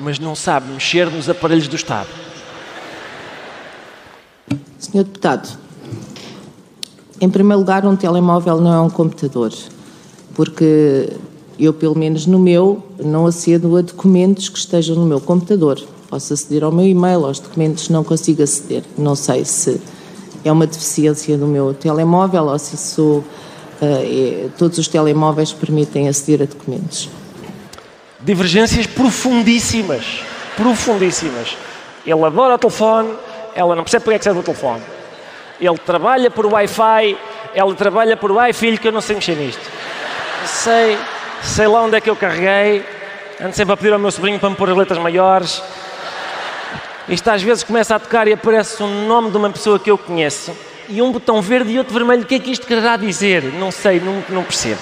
mas 0.01 0.19
não 0.19 0.35
sabe 0.35 0.73
mexer 0.73 1.09
nos 1.09 1.31
aparelhos 1.31 1.69
do 1.69 1.77
Estado. 1.77 2.09
Senhor 4.77 5.05
Deputado, 5.05 5.57
em 7.21 7.31
primeiro 7.31 7.61
lugar, 7.61 7.87
um 7.87 7.95
telemóvel 7.95 8.61
não 8.61 8.75
é 8.75 8.81
um 8.81 8.91
computador, 8.91 9.53
porque 10.35 11.11
eu, 11.61 11.73
pelo 11.73 11.97
menos 11.97 12.27
no 12.27 12.41
meu, 12.41 12.85
não 12.99 13.25
acedo 13.25 13.77
a 13.77 13.83
documentos 13.83 14.49
que 14.49 14.59
estejam 14.59 14.97
no 14.97 15.07
meu 15.07 15.21
computador. 15.21 15.81
Posso 16.09 16.35
aceder 16.35 16.65
ao 16.65 16.73
meu 16.73 16.87
e-mail, 16.87 17.25
aos 17.25 17.39
documentos 17.39 17.89
não 17.89 18.03
consigo 18.03 18.43
aceder. 18.43 18.83
Não 18.97 19.15
sei 19.15 19.45
se 19.45 19.81
é 20.45 20.53
uma 20.53 20.67
deficiência 20.67 21.37
do 21.37 21.47
meu 21.47 21.75
telemóvel 21.75 22.45
ou 22.47 22.59
se 22.59 22.75
isso, 22.75 23.25
uh, 23.81 23.85
é, 23.85 24.49
todos 24.57 24.79
os 24.79 24.89
telemóveis 24.89 25.53
permitem 25.53 26.09
aceder 26.09 26.43
a 26.43 26.51
documentos. 26.51 27.09
Divergências 28.21 28.87
profundíssimas, 28.87 30.21
profundíssimas. 30.57 31.57
Ele 32.05 32.25
adora 32.25 32.55
o 32.55 32.59
telefone, 32.59 33.11
ela 33.55 33.75
não 33.75 33.83
percebe 33.85 34.05
porque 34.05 34.17
é 34.17 34.19
que 34.19 34.25
serve 34.25 34.41
o 34.41 34.43
telefone. 34.43 34.83
Ele 35.61 35.79
trabalha 35.79 36.31
por 36.31 36.47
Wi-Fi, 36.47 37.19
ela 37.55 37.75
trabalha 37.75 38.17
por 38.17 38.31
Wi-Fi, 38.31 38.79
que 38.79 38.89
eu 38.89 38.93
não 38.93 39.01
sei 39.01 39.17
mexer 39.17 39.37
nisto. 39.37 39.63
Sei, 40.45 40.97
sei 41.43 41.67
lá 41.67 41.83
onde 41.83 41.97
é 41.97 42.01
que 42.01 42.09
eu 42.09 42.17
carreguei, 42.17 42.85
ando 43.41 43.55
sempre 43.55 43.75
a 43.75 43.77
pedir 43.77 43.93
ao 43.93 43.99
meu 43.99 44.11
sobrinho 44.11 44.39
para 44.39 44.51
me 44.51 44.57
pôr 44.57 44.71
as 44.71 44.77
letras 44.77 44.99
maiores. 44.99 45.63
Isto 47.09 47.29
às 47.29 47.43
vezes 47.43 47.65
começa 47.65 47.95
a 47.95 47.99
tocar 47.99 48.29
e 48.29 48.35
aparece 48.35 48.83
o 48.83 48.87
nome 48.87 49.31
de 49.31 49.37
uma 49.39 49.49
pessoa 49.49 49.79
que 49.79 49.91
eu 49.91 49.97
conheço 49.97 50.53
e 50.91 51.01
um 51.01 51.11
botão 51.11 51.41
verde 51.41 51.73
e 51.73 51.79
outro 51.79 51.95
vermelho. 51.95 52.23
O 52.23 52.27
que 52.27 52.35
é 52.35 52.39
que 52.39 52.51
isto 52.51 52.67
quererá 52.67 52.99
dizer? 52.99 53.45
Não 53.55 53.71
sei, 53.71 53.99
não, 53.99 54.23
não 54.29 54.45
percebo. 54.45 54.81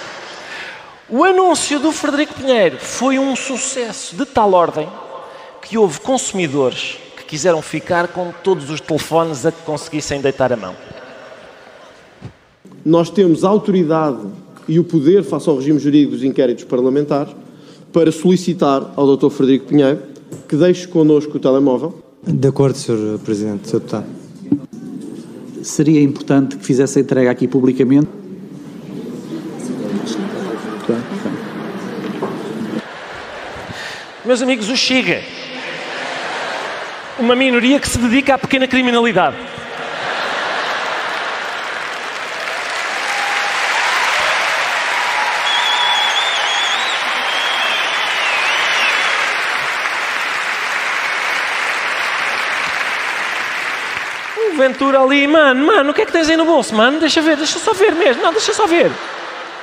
O 1.08 1.22
anúncio 1.22 1.78
do 1.78 1.92
Frederico 1.92 2.34
Pinheiro 2.34 2.78
foi 2.78 3.16
um 3.16 3.36
sucesso 3.36 4.16
de 4.16 4.26
tal 4.26 4.54
ordem 4.54 4.88
que 5.62 5.78
houve 5.78 6.00
consumidores 6.00 6.98
que 7.16 7.24
quiseram 7.24 7.62
ficar 7.62 8.08
com 8.08 8.32
todos 8.42 8.70
os 8.70 8.80
telefones 8.80 9.46
a 9.46 9.52
que 9.52 9.62
conseguissem 9.62 10.20
deitar 10.20 10.52
a 10.52 10.56
mão. 10.56 10.74
Nós 12.84 13.08
temos 13.08 13.44
a 13.44 13.48
autoridade 13.48 14.18
e 14.66 14.80
o 14.80 14.84
poder, 14.84 15.22
face 15.22 15.48
ao 15.48 15.56
regime 15.56 15.78
jurídico 15.78 16.12
dos 16.12 16.24
inquéritos 16.24 16.64
parlamentares, 16.64 17.32
para 17.92 18.10
solicitar 18.10 18.92
ao 18.96 19.16
Dr. 19.16 19.30
Frederico 19.30 19.66
Pinheiro 19.66 20.02
que 20.48 20.56
deixe 20.56 20.88
connosco 20.88 21.36
o 21.36 21.40
telemóvel 21.40 22.05
de 22.26 22.48
acordo, 22.48 22.76
Sr. 22.76 23.18
Presidente, 23.24 23.68
Sr. 23.68 23.80
Deputado. 23.80 24.06
Seria 25.62 26.02
importante 26.02 26.56
que 26.56 26.64
fizesse 26.64 26.98
a 26.98 27.02
entrega 27.02 27.30
aqui 27.30 27.46
publicamente? 27.46 28.08
Meus 34.24 34.42
amigos, 34.42 34.68
o 34.68 34.76
Chega. 34.76 35.22
Uma 37.18 37.36
minoria 37.36 37.78
que 37.78 37.88
se 37.88 37.98
dedica 37.98 38.34
à 38.34 38.38
pequena 38.38 38.66
criminalidade. 38.66 39.36
Ventura 54.56 55.00
ali, 55.00 55.26
mano, 55.26 55.66
mano, 55.66 55.90
o 55.90 55.94
que 55.94 56.02
é 56.02 56.06
que 56.06 56.12
tens 56.12 56.28
aí 56.28 56.36
no 56.36 56.44
bolso, 56.44 56.74
mano? 56.74 56.98
Deixa 56.98 57.20
ver, 57.20 57.36
deixa 57.36 57.58
só 57.58 57.72
ver 57.72 57.94
mesmo, 57.94 58.22
não, 58.22 58.32
deixa 58.32 58.52
só 58.52 58.66
ver. 58.66 58.90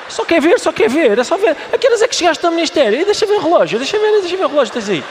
Só 0.09 0.23
quer 0.25 0.41
ver, 0.41 0.59
só 0.59 0.71
quer 0.71 0.89
ver, 0.89 1.17
é 1.17 1.23
só 1.23 1.37
ver. 1.37 1.55
A 1.71 1.77
que 1.77 1.87
horas 1.87 2.01
é 2.01 2.07
que 2.07 2.15
chegaste 2.15 2.45
ao 2.45 2.51
Ministério? 2.51 2.99
E 2.99 3.05
deixa 3.05 3.25
ver 3.25 3.33
o 3.33 3.41
relógio, 3.41 3.79
deixa 3.79 3.97
ver, 3.97 4.21
deixa 4.21 4.37
ver 4.37 4.45
o 4.45 4.49
relógio, 4.49 4.73
tens 4.73 4.89
aí. 4.89 5.03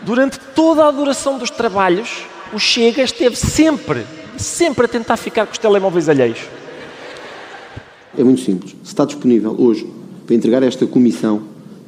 Durante 0.00 0.38
toda 0.54 0.86
a 0.86 0.90
duração 0.90 1.38
dos 1.38 1.50
trabalhos, 1.50 2.24
o 2.52 2.58
Chega 2.58 3.02
esteve 3.02 3.36
sempre, 3.36 4.04
sempre 4.36 4.84
a 4.84 4.88
tentar 4.88 5.16
ficar 5.16 5.46
com 5.46 5.52
os 5.52 5.58
telemóveis 5.58 6.08
alheios. 6.08 6.40
É 8.16 8.22
muito 8.22 8.42
simples. 8.42 8.76
Se 8.82 8.88
está 8.88 9.04
disponível 9.04 9.56
hoje 9.58 9.90
para 10.26 10.34
entregar 10.34 10.62
a 10.62 10.66
esta 10.66 10.86
comissão 10.86 11.42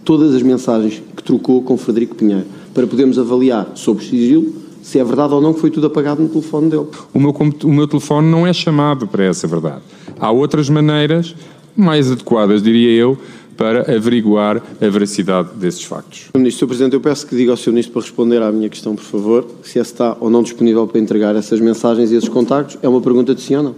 todas 0.04 0.34
as 0.34 0.42
mensagens 0.42 1.02
que 1.16 1.22
trocou 1.22 1.62
com 1.62 1.76
Frederico 1.76 2.14
Pinheiro, 2.14 2.46
para 2.72 2.86
podermos 2.86 3.18
avaliar 3.18 3.72
sobre 3.74 4.04
sigilo 4.04 4.65
se 4.86 5.00
é 5.00 5.04
verdade 5.04 5.34
ou 5.34 5.40
não 5.40 5.52
que 5.52 5.58
foi 5.58 5.68
tudo 5.68 5.88
apagado 5.88 6.22
no 6.22 6.28
telefone 6.28 6.70
dele. 6.70 6.86
O 7.12 7.18
meu, 7.18 7.34
o 7.64 7.72
meu 7.72 7.88
telefone 7.88 8.30
não 8.30 8.46
é 8.46 8.52
chamado 8.52 9.04
para 9.08 9.24
essa 9.24 9.44
verdade. 9.48 9.80
Há 10.20 10.30
outras 10.30 10.70
maneiras 10.70 11.34
mais 11.76 12.08
adequadas, 12.08 12.62
diria 12.62 12.92
eu, 12.92 13.18
para 13.56 13.92
averiguar 13.92 14.62
a 14.80 14.88
veracidade 14.88 15.48
desses 15.56 15.82
factos. 15.82 16.26
Sr. 16.32 16.38
Ministro, 16.38 16.60
Sr. 16.60 16.68
Presidente, 16.68 16.94
eu 16.94 17.00
peço 17.00 17.26
que 17.26 17.34
diga 17.34 17.50
ao 17.50 17.56
Sr. 17.56 17.70
Ministro 17.70 17.94
para 17.94 18.02
responder 18.02 18.40
à 18.40 18.52
minha 18.52 18.68
questão, 18.68 18.94
por 18.94 19.02
favor, 19.02 19.44
se 19.64 19.80
está 19.80 20.16
ou 20.20 20.30
não 20.30 20.40
disponível 20.40 20.86
para 20.86 21.00
entregar 21.00 21.34
essas 21.34 21.58
mensagens 21.58 22.12
e 22.12 22.14
esses 22.14 22.28
contactos. 22.28 22.78
É 22.80 22.88
uma 22.88 23.00
pergunta 23.00 23.34
de 23.34 23.40
sim 23.40 23.56
ou 23.56 23.64
não? 23.64 23.74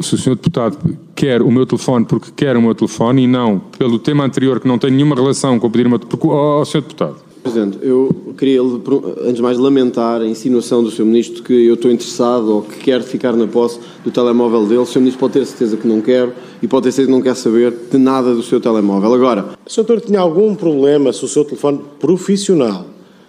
Se 0.00 0.14
o 0.14 0.18
Sr. 0.18 0.36
Deputado 0.36 0.78
quer 1.14 1.42
o 1.42 1.50
meu 1.50 1.66
telefone 1.66 2.06
porque 2.06 2.30
quer 2.34 2.56
o 2.56 2.62
meu 2.62 2.74
telefone 2.74 3.24
e 3.24 3.26
não 3.26 3.58
pelo 3.78 3.98
tema 3.98 4.24
anterior 4.24 4.58
que 4.58 4.66
não 4.66 4.78
tem 4.78 4.90
nenhuma 4.90 5.14
relação 5.14 5.58
com 5.58 5.66
o 5.66 5.70
pedir 5.70 5.86
o 5.86 5.90
meu 5.90 6.00
oh, 6.30 6.64
Sr. 6.64 6.80
Deputado, 6.80 7.25
Presidente, 7.52 7.78
eu 7.80 8.34
queria, 8.36 8.60
antes 8.60 9.36
de 9.36 9.42
mais, 9.42 9.56
lamentar 9.56 10.20
a 10.20 10.26
insinuação 10.26 10.82
do 10.82 10.90
Sr. 10.90 11.04
Ministro 11.04 11.44
que 11.44 11.52
eu 11.52 11.74
estou 11.74 11.92
interessado 11.92 12.56
ou 12.56 12.62
que 12.62 12.78
quer 12.80 13.02
ficar 13.02 13.34
na 13.34 13.46
posse 13.46 13.78
do 14.02 14.10
telemóvel 14.10 14.66
dele. 14.66 14.80
O 14.80 14.84
Sr. 14.84 14.98
Ministro 14.98 15.20
pode 15.20 15.34
ter 15.34 15.46
certeza 15.46 15.76
que 15.76 15.86
não 15.86 16.00
quero 16.00 16.32
e 16.60 16.66
pode 16.66 16.84
ter 16.84 16.92
certeza 16.92 17.06
que 17.06 17.12
não 17.12 17.22
quer 17.22 17.36
saber 17.36 17.72
de 17.88 17.98
nada 17.98 18.34
do 18.34 18.42
seu 18.42 18.60
telemóvel. 18.60 19.14
Agora... 19.14 19.44
O 19.64 19.70
Sr. 19.70 19.84
Doutor 19.84 20.00
tinha 20.00 20.18
algum 20.18 20.56
problema 20.56 21.12
se 21.12 21.24
o 21.24 21.28
seu 21.28 21.44
telefone 21.44 21.80
profissional 22.00 22.84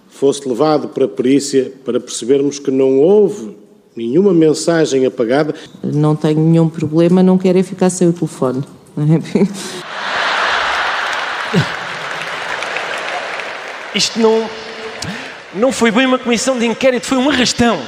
fosse 0.10 0.50
levado 0.50 0.88
para 0.88 1.06
a 1.06 1.08
perícia 1.08 1.72
para 1.86 2.00
percebermos 2.00 2.58
que 2.58 2.72
não 2.72 3.00
houve 3.00 3.56
nenhuma 3.96 4.34
mensagem 4.34 5.06
apagada? 5.06 5.54
Não 5.84 6.16
tenho 6.16 6.40
nenhum 6.40 6.68
problema, 6.68 7.22
não 7.22 7.38
quero 7.38 7.60
é 7.60 7.64
ficar 7.64 7.92
sem 7.92 8.10
o 8.10 8.14
telefone. 8.14 8.64
Isto 13.98 14.20
não, 14.20 14.48
não 15.56 15.72
foi 15.72 15.90
bem 15.90 16.06
uma 16.06 16.20
comissão 16.20 16.56
de 16.60 16.68
inquérito, 16.68 17.08
foi 17.08 17.18
um 17.18 17.28
arrastão. 17.32 17.82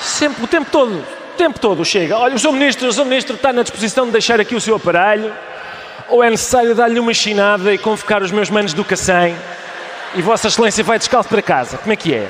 Sempre, 0.00 0.44
o 0.44 0.46
tempo 0.46 0.70
todo, 0.70 0.98
o 0.98 1.36
tempo 1.36 1.58
todo 1.58 1.84
chega. 1.84 2.16
Olha, 2.16 2.36
o 2.36 2.38
Sr. 2.38 2.52
Ministro, 2.52 2.86
o 2.86 2.92
Sr. 2.92 3.04
Ministro 3.06 3.34
está 3.34 3.52
na 3.52 3.62
disposição 3.62 4.06
de 4.06 4.12
deixar 4.12 4.38
aqui 4.38 4.54
o 4.54 4.60
seu 4.60 4.76
aparelho, 4.76 5.34
ou 6.08 6.22
é 6.22 6.30
necessário 6.30 6.76
dar-lhe 6.76 7.00
uma 7.00 7.12
chinada 7.12 7.74
e 7.74 7.78
convocar 7.78 8.22
os 8.22 8.30
meus 8.30 8.48
manos 8.48 8.72
do 8.72 8.84
Cacém, 8.84 9.34
e 10.14 10.22
Vossa 10.22 10.46
Excelência 10.46 10.84
vai 10.84 10.96
descalço 10.96 11.28
para 11.28 11.42
casa. 11.42 11.78
Como 11.78 11.92
é 11.92 11.96
que 11.96 12.14
é? 12.14 12.28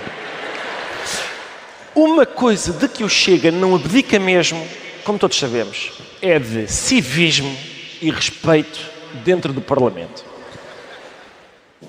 Uma 1.94 2.24
coisa 2.24 2.72
de 2.72 2.88
que 2.88 3.04
o 3.04 3.10
Chega 3.10 3.50
não 3.50 3.74
abdica 3.74 4.18
mesmo, 4.18 4.66
como 5.04 5.18
todos 5.18 5.38
sabemos, 5.38 5.92
é 6.22 6.38
de 6.38 6.66
civismo 6.66 7.54
e 8.00 8.10
respeito 8.10 8.80
dentro 9.22 9.52
do 9.52 9.60
Parlamento. 9.60 10.29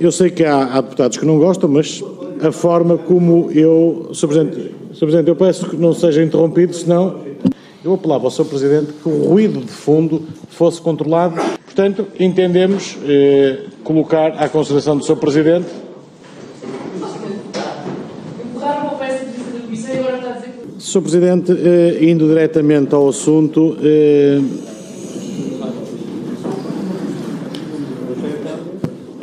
Eu 0.01 0.11
sei 0.11 0.31
que 0.31 0.43
há, 0.43 0.63
há, 0.63 0.81
deputados 0.81 1.15
que 1.15 1.25
não 1.27 1.37
gostam, 1.37 1.69
mas 1.69 2.03
a 2.41 2.51
forma 2.51 2.97
como 2.97 3.51
eu. 3.51 4.09
Sr. 4.15 4.27
Presidente. 4.27 4.71
Presidente, 4.99 5.27
eu 5.27 5.35
peço 5.35 5.69
que 5.69 5.77
não 5.77 5.93
seja 5.93 6.23
interrompido, 6.23 6.73
senão 6.73 7.19
eu 7.85 7.93
apelava 7.93 8.25
ao 8.25 8.31
Sr. 8.31 8.45
Presidente 8.45 8.93
que 8.93 9.07
o 9.07 9.29
ruído 9.29 9.59
de 9.59 9.71
fundo 9.71 10.23
fosse 10.49 10.81
controlado. 10.81 11.35
Portanto, 11.63 12.07
entendemos 12.19 12.97
eh, 13.07 13.65
colocar 13.83 14.29
à 14.39 14.49
consideração 14.49 14.97
do 14.97 15.05
Sr. 15.05 15.17
Presidente. 15.17 15.67
Sr. 20.79 21.01
Presidente, 21.01 21.51
eh, 21.51 22.03
indo 22.05 22.27
diretamente 22.27 22.95
ao 22.95 23.07
assunto. 23.07 23.77
Eh, 23.83 24.41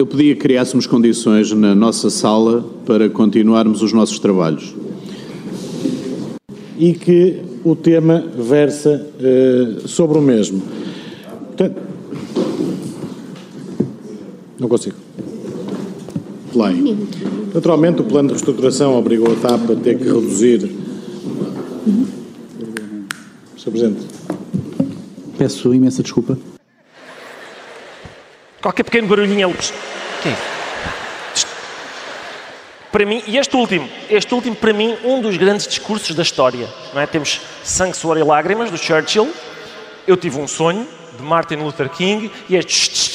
pedia 0.09 0.35
que 0.35 0.41
criássemos 0.41 0.87
condições 0.87 1.53
na 1.53 1.75
nossa 1.75 2.11
sala 2.11 2.65
para 2.87 3.09
continuarmos 3.09 3.83
os 3.83 3.93
nossos 3.93 4.19
trabalhos. 4.19 4.75
E 6.79 6.95
que 6.95 7.41
o 7.65 7.77
tema 7.77 8.25
versa 8.37 9.07
uh, 9.21 9.87
sobre 9.89 10.19
o 10.19 10.23
mesmo. 10.23 10.63
Portanto, 11.49 11.81
não 14.59 14.69
consigo. 14.69 14.97
Play. 16.53 16.97
Naturalmente, 17.55 18.01
o 18.01 18.05
plano 18.05 18.29
de 18.29 18.35
reestruturação 18.35 18.97
obrigou 18.97 19.33
a 19.33 19.37
TAP 19.37 19.71
a 19.71 19.77
ter 19.77 19.99
que 19.99 20.05
reduzir. 20.05 20.71
Sr. 23.57 23.71
Presidente. 23.71 24.07
Peço 25.37 25.75
imensa 25.75 26.03
desculpa. 26.03 26.39
Qualquer 28.61 28.83
pequeno 28.83 29.07
barulhinho 29.07 29.43
é 29.43 29.47
o. 30.19 30.23
Que 30.23 30.29
é? 30.29 30.37
Para 32.91 33.05
mim, 33.05 33.23
e 33.27 33.37
este 33.37 33.55
último, 33.55 33.89
este 34.09 34.35
último, 34.35 34.57
para 34.57 34.73
mim, 34.73 34.97
um 35.05 35.21
dos 35.21 35.37
grandes 35.37 35.67
discursos 35.67 36.17
da 36.17 36.23
história. 36.23 36.67
Não 36.95 37.01
é? 37.01 37.07
Temos 37.07 37.41
Sangue, 37.63 37.97
Suor 37.97 38.17
e 38.17 38.23
Lágrimas, 38.23 38.71
do 38.71 38.79
Churchill. 38.79 39.31
Eu 40.07 40.17
tive 40.17 40.39
um 40.39 40.49
sonho, 40.49 40.89
de 41.17 41.23
Martin 41.23 41.57
Luther 41.57 41.91
King. 41.91 42.31
E 42.49 42.57
este 42.57 43.09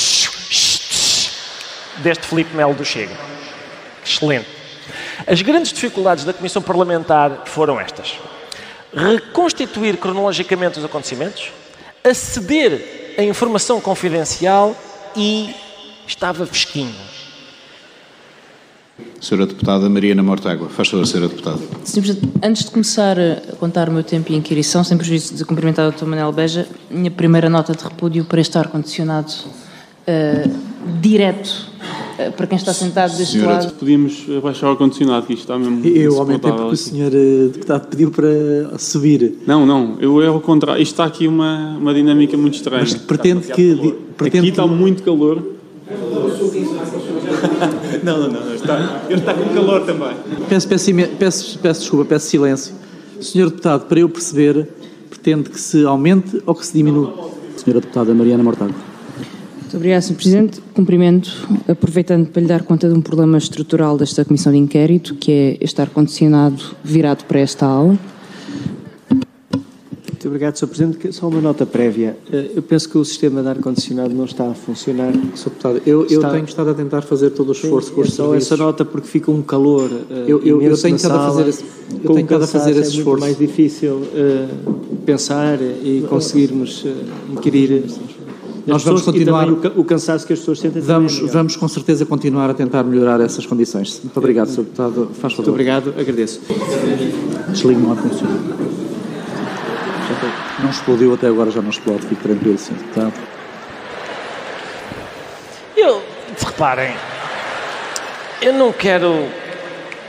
deste 1.98 2.28
Felipe 2.28 2.56
Melo 2.56 2.74
do 2.74 2.86
Chega. 2.86 3.16
Excelente. 4.06 4.48
As 5.26 5.42
grandes 5.42 5.72
dificuldades 5.72 6.26
da 6.26 6.34
Comissão 6.34 6.62
Parlamentar 6.62 7.44
foram 7.46 7.80
estas. 7.80 8.14
Reconstituir 8.94 9.98
cronologicamente 9.98 10.78
os 10.78 10.86
acontecimentos, 10.86 11.52
aceder 12.04 13.16
a 13.18 13.24
informação 13.24 13.80
confidencial 13.80 14.76
e 15.16 15.56
estava 16.08 16.46
fresquinho. 16.46 16.94
Senhora 19.20 19.48
Deputada 19.48 19.90
Mariana 19.90 20.22
Mortágua. 20.22 20.70
Faz 20.70 20.90
favor, 20.90 21.06
Senhora 21.08 21.30
Deputada. 21.30 21.58
Sr. 21.84 22.02
Presidente, 22.02 22.34
antes 22.44 22.66
de 22.66 22.72
começar 22.72 23.18
a 23.20 23.56
contar 23.56 23.90
o 23.90 23.92
meu 23.92 24.04
tempo 24.04 24.32
e 24.32 24.36
inquirição, 24.36 24.84
sem 24.84 24.98
prejuízo 24.98 25.34
de 25.36 25.46
cumprimentar 25.46 25.88
o 25.88 25.92
Dr. 25.92 26.06
Manuel 26.06 26.32
Beja, 26.32 26.68
minha 26.92 27.10
primeira 27.10 27.50
nota 27.50 27.74
de 27.74 27.84
repúdio 27.84 28.26
para 28.26 28.40
este 28.42 28.58
ar-condicionado 28.58 29.32
uh, 30.08 31.00
direto 31.02 31.68
uh, 32.20 32.32
para 32.34 32.46
quem 32.46 32.58
está 32.58 32.72
sentado 32.74 33.18
deste 33.18 33.38
Senhora, 33.40 33.54
lado. 33.64 33.74
Podíamos 33.74 34.26
baixar 34.44 34.68
o 34.68 34.72
ar-condicionado, 34.72 35.26
que 35.26 35.34
isto 35.34 35.44
está 35.44 35.58
mesmo 35.58 35.84
Eu 35.86 36.20
aumentei 36.20 36.52
porque 36.52 36.64
o 36.64 36.68
aqui. 36.68 36.78
senhor 36.78 37.12
eh, 37.16 37.48
deputado 37.52 37.88
pediu 37.88 38.12
para 38.12 38.78
subir. 38.78 39.40
Não, 39.48 39.66
não, 39.66 39.98
eu 40.02 40.22
é 40.22 40.28
ao 40.28 40.40
contrário. 40.42 40.82
Isto 40.84 40.92
está 40.94 41.06
aqui 41.06 41.28
uma, 41.28 41.78
uma 41.80 41.94
dinâmica 41.94 42.38
muito 42.38 42.56
estranha. 42.56 42.82
Mas 42.82 42.94
pretende 42.94 43.48
que- 43.48 43.52
Aqui 43.74 43.96
pretende 44.18 44.50
está 44.50 44.64
que- 44.64 44.70
muito 44.70 45.02
calor. 45.02 45.53
Não, 48.04 48.20
não, 48.20 48.30
não, 48.30 48.56
está, 48.56 49.04
ele 49.10 49.20
está 49.20 49.34
com 49.34 49.54
calor 49.54 49.86
também. 49.86 50.16
Peço, 50.48 50.68
peço, 50.68 50.94
peço, 51.20 51.60
peço 51.60 51.82
desculpa, 51.82 52.06
peço 52.06 52.28
silêncio. 52.28 52.74
Senhor 53.20 53.50
deputado, 53.50 53.86
para 53.86 54.00
eu 54.00 54.10
perceber, 54.10 54.68
pretende 55.10 55.50
que 55.50 55.60
se 55.60 55.86
aumente 55.86 56.42
ou 56.46 56.56
que 56.56 56.66
se 56.66 56.74
diminua? 56.74 57.32
Senhora 57.58 57.82
deputada 57.82 58.14
Mariana 58.14 58.44
Mortágua. 58.44 58.76
Muito 59.74 59.78
obrigada, 59.78 60.02
Sr. 60.02 60.16
Presidente. 60.16 60.62
Cumprimento, 60.74 61.48
aproveitando 61.68 62.28
para 62.28 62.42
lhe 62.42 62.48
dar 62.48 62.64
conta 62.64 62.88
de 62.88 62.94
um 62.94 63.02
problema 63.02 63.38
estrutural 63.38 63.98
desta 63.98 64.24
Comissão 64.24 64.52
de 64.52 64.60
Inquérito, 64.60 65.16
que 65.16 65.32
é 65.32 65.58
este 65.60 65.82
ar-condicionado 65.82 66.62
virado 66.84 67.24
para 67.26 67.40
esta 67.40 67.66
aula. 67.66 67.98
Muito 70.24 70.28
obrigado, 70.36 70.56
Sr. 70.56 70.68
Presidente. 70.68 71.12
Só 71.14 71.28
uma 71.28 71.42
nota 71.42 71.66
prévia. 71.66 72.16
Eh, 72.32 72.52
Eu 72.56 72.62
penso 72.64 72.88
que 72.88 72.98
o 72.98 73.04
sistema 73.04 73.42
de 73.42 73.50
ar-condicionado 73.50 74.14
não 74.16 74.24
está 74.24 74.50
a 74.50 74.54
funcionar. 74.54 75.12
Sr. 75.36 75.50
Deputado, 75.50 75.82
eu, 75.86 76.00
eu 76.04 76.06
Está- 76.06 76.30
tenho 76.32 76.46
estado 76.46 76.70
a 76.70 76.74
tentar 76.74 77.02
fazer 77.02 77.32
todo 77.32 77.50
o 77.50 77.52
esforço 77.52 77.90
Sim, 77.90 77.96
com 77.96 78.02
é 78.02 78.04
os 78.06 78.14
só 78.14 78.24
serviços. 78.28 78.52
essa 78.54 78.64
nota 78.64 78.86
porque 78.86 79.06
fica 79.06 79.30
um 79.30 79.42
calor 79.42 79.90
eh, 80.10 80.24
Eu- 80.26 80.42
eu- 80.44 80.62
eu 80.62 80.78
tenho 80.78 80.96
estado 80.96 81.16
a 81.18 81.28
fazer 81.30 81.50
esse- 81.50 81.64
eu 81.92 82.00
Com 82.08 82.14
tenho 82.14 82.24
estado 82.26 82.44
a 82.44 82.48
fazer 82.48 82.70
cansaço 82.74 82.80
esse 82.80 82.80
é 82.80 83.00
esforço. 83.00 83.10
muito 83.10 83.20
mais 83.22 83.38
difícil 83.38 84.02
eh, 84.16 84.48
pensar 85.06 85.60
e 85.62 86.06
conseguirmos 86.10 86.86
eh, 86.86 86.94
inquirir. 87.34 87.84
Nós 88.66 88.82
vamos 88.82 89.02
continuar- 89.02 89.52
o, 89.52 89.58
ca- 89.58 89.74
o 89.76 89.84
cansaço 89.84 90.26
que 90.26 90.32
as 90.32 90.40
pessoas 90.40 90.58
sentem. 90.60 90.82
Vamos, 90.82 91.20
é 91.20 91.26
vamos 91.26 91.58
com 91.58 91.68
certeza 91.68 92.06
continuar 92.06 92.50
a 92.50 92.54
tentar 92.54 92.82
melhorar 92.86 93.20
essas 93.20 93.46
condições. 93.46 94.00
Muito 94.02 94.16
obrigado, 94.16 94.48
Sr. 94.48 94.62
Deputado. 94.64 95.10
Faz 95.20 95.34
favor. 95.34 95.38
Muito 95.40 95.50
obrigado, 95.50 95.94
agradeço. 96.00 96.40
Desligue-me 97.52 97.88
o 97.88 97.92
ar-condicionado. 97.92 98.73
Não 100.64 100.70
explodiu 100.70 101.14
até 101.14 101.28
agora, 101.28 101.52
já 101.52 101.62
não 101.62 101.70
explode. 101.70 102.08
Fique 102.08 102.24
tranquilo, 102.24 102.58
Sr. 102.58 102.74
Deputado. 102.74 103.14
Eu, 105.76 106.04
reparem, 106.46 106.96
eu 108.42 108.54
não 108.54 108.72
quero, 108.72 109.28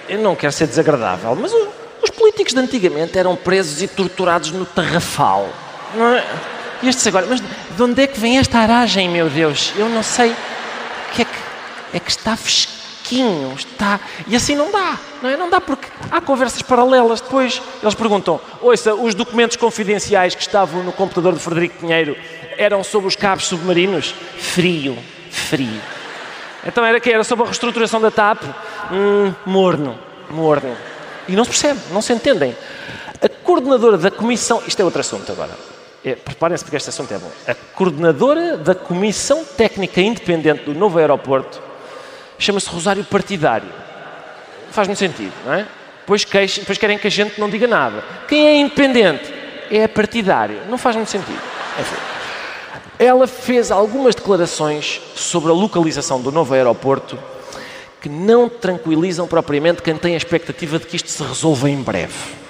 eu 0.08 0.18
não 0.20 0.36
quero 0.36 0.52
ser 0.52 0.66
desagradável, 0.68 1.34
mas 1.34 1.52
o- 1.52 1.68
os 2.02 2.10
políticos 2.10 2.52
de 2.54 2.60
antigamente 2.60 3.18
eram 3.18 3.34
presos 3.34 3.82
e 3.82 3.88
torturados 3.88 4.50
no 4.52 4.64
tarrafal, 4.64 5.48
não 5.94 6.06
é? 6.14 6.24
E 6.82 6.88
estes 6.88 7.06
agora, 7.06 7.26
mas 7.28 7.40
de 7.40 7.82
onde 7.82 8.02
é 8.02 8.06
que 8.06 8.20
vem 8.20 8.38
esta 8.38 8.58
aragem, 8.58 9.08
meu 9.08 9.28
Deus? 9.30 9.72
Eu 9.76 9.88
não 9.88 10.02
sei. 10.02 10.30
O 10.30 11.14
que 11.14 11.22
é 11.22 11.24
que 11.24 11.30
é 11.94 12.00
que 12.00 12.10
está 12.10 12.36
fresquinho, 12.36 12.73
está 13.56 14.00
e 14.26 14.34
assim 14.34 14.54
não 14.54 14.70
dá, 14.70 14.98
não 15.22 15.30
é? 15.30 15.36
Não 15.36 15.50
dá 15.50 15.60
porque 15.60 15.88
há 16.10 16.20
conversas 16.20 16.62
paralelas. 16.62 17.20
Depois 17.20 17.60
eles 17.82 17.94
perguntam: 17.94 18.40
ouça, 18.62 18.94
os 18.94 19.14
documentos 19.14 19.56
confidenciais 19.56 20.34
que 20.34 20.42
estavam 20.42 20.82
no 20.82 20.92
computador 20.92 21.34
de 21.34 21.40
Frederico 21.40 21.80
Pinheiro 21.80 22.16
eram 22.56 22.82
sobre 22.82 23.08
os 23.08 23.16
cabos 23.16 23.46
submarinos? 23.46 24.14
Frio, 24.38 24.96
frio. 25.30 25.80
Então 26.66 26.84
era 26.84 26.98
que 26.98 27.10
era 27.10 27.24
sobre 27.24 27.44
a 27.44 27.46
reestruturação 27.46 28.00
da 28.00 28.10
TAP? 28.10 28.42
Hum, 28.90 29.34
morno, 29.44 29.98
morno. 30.30 30.74
E 31.28 31.32
não 31.32 31.44
se 31.44 31.50
percebe, 31.50 31.80
não 31.90 32.00
se 32.00 32.12
entendem. 32.12 32.56
A 33.20 33.28
coordenadora 33.28 33.98
da 33.98 34.10
comissão. 34.10 34.62
Isto 34.66 34.80
é 34.80 34.84
outro 34.84 35.00
assunto 35.00 35.30
agora. 35.30 35.52
É, 36.04 36.14
Preparem-se 36.14 36.64
porque 36.64 36.76
este 36.76 36.90
assunto 36.90 37.12
é 37.12 37.18
bom. 37.18 37.30
A 37.46 37.54
coordenadora 37.54 38.58
da 38.58 38.74
Comissão 38.74 39.42
Técnica 39.44 40.00
Independente 40.00 40.64
do 40.64 40.74
novo 40.74 40.98
aeroporto 40.98 41.62
chama-se 42.38 42.68
Rosário 42.68 43.04
Partidário. 43.04 43.68
Faz 44.70 44.88
muito 44.88 44.98
sentido, 44.98 45.32
não 45.44 45.54
é? 45.54 45.66
Depois, 46.00 46.24
depois 46.24 46.78
querem 46.78 46.98
que 46.98 47.06
a 47.06 47.10
gente 47.10 47.40
não 47.40 47.48
diga 47.48 47.66
nada. 47.66 48.04
Quem 48.28 48.46
é 48.46 48.56
independente 48.56 49.32
é 49.70 49.88
partidário. 49.88 50.60
Não 50.68 50.76
faz 50.76 50.96
muito 50.96 51.10
sentido. 51.10 51.40
Enfim. 51.80 51.96
Ela 52.98 53.26
fez 53.26 53.70
algumas 53.70 54.14
declarações 54.14 55.00
sobre 55.14 55.50
a 55.50 55.54
localização 55.54 56.20
do 56.20 56.30
novo 56.30 56.54
aeroporto 56.54 57.18
que 58.00 58.08
não 58.08 58.48
tranquilizam 58.48 59.26
propriamente 59.26 59.80
quem 59.80 59.96
tem 59.96 60.14
a 60.14 60.16
expectativa 60.16 60.78
de 60.78 60.86
que 60.86 60.96
isto 60.96 61.08
se 61.08 61.22
resolva 61.22 61.70
em 61.70 61.82
breve. 61.82 62.43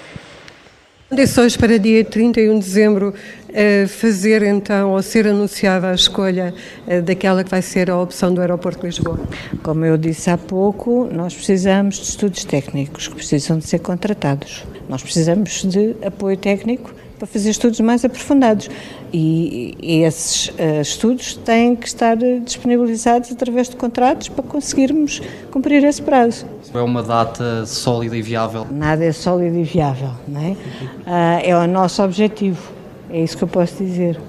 Condições 1.15 1.57
para 1.57 1.79
dia 1.79 2.05
31 2.05 2.59
de 2.59 2.65
dezembro 2.65 3.15
eh, 3.53 3.87
fazer 3.87 4.43
então, 4.43 4.91
ou 4.91 5.01
ser 5.01 5.29
anunciada 5.29 5.91
a 5.91 5.95
escolha 5.95 6.53
eh, 6.89 7.01
daquela 7.01 7.45
que 7.45 7.51
vai 7.53 7.63
ser 7.63 7.89
a 7.89 7.97
opção 7.97 8.35
do 8.35 8.41
aeroporto 8.41 8.81
de 8.81 8.87
Lisboa? 8.87 9.21
Como 9.63 9.85
eu 9.85 9.97
disse 9.97 10.29
há 10.29 10.37
pouco, 10.37 11.09
nós 11.13 11.33
precisamos 11.33 11.99
de 11.99 12.03
estudos 12.09 12.45
técnicos 12.45 13.07
que 13.07 13.15
precisam 13.15 13.59
de 13.59 13.65
ser 13.65 13.79
contratados. 13.79 14.65
Nós 14.89 15.05
precisamos 15.05 15.63
de 15.63 15.95
apoio 16.05 16.37
técnico 16.37 16.93
para 17.25 17.27
fazer 17.27 17.51
estudos 17.51 17.81
mais 17.81 18.05
aprofundados. 18.05 18.69
E, 19.13 19.75
e 19.81 20.03
esses 20.03 20.53
eh, 20.59 20.81
estudos 20.81 21.35
têm 21.37 21.75
que 21.75 21.87
estar 21.87 22.23
eh, 22.23 22.41
disponibilizados 22.41 23.33
através 23.33 23.69
de 23.69 23.77
contratos 23.77 24.29
para 24.29 24.45
conseguirmos 24.45 25.23
cumprir 25.51 25.83
esse 25.85 26.03
prazo. 26.03 26.47
É 26.75 26.79
uma 26.81 27.03
data 27.03 27.65
sólida 27.65 28.17
e 28.17 28.23
viável. 28.23 28.67
Nada 28.71 29.05
é 29.05 29.13
sólido 29.13 29.57
e 29.57 29.63
viável, 29.63 30.11
não 30.27 30.41
é? 30.41 30.57
Ah, 31.07 31.41
é 31.43 31.57
o 31.57 31.67
nosso 31.67 32.03
objetivo, 32.03 32.61
é 33.09 33.21
isso 33.21 33.37
que 33.39 33.45
eu 33.45 33.49
posso 33.49 33.83
dizer. 33.83 34.21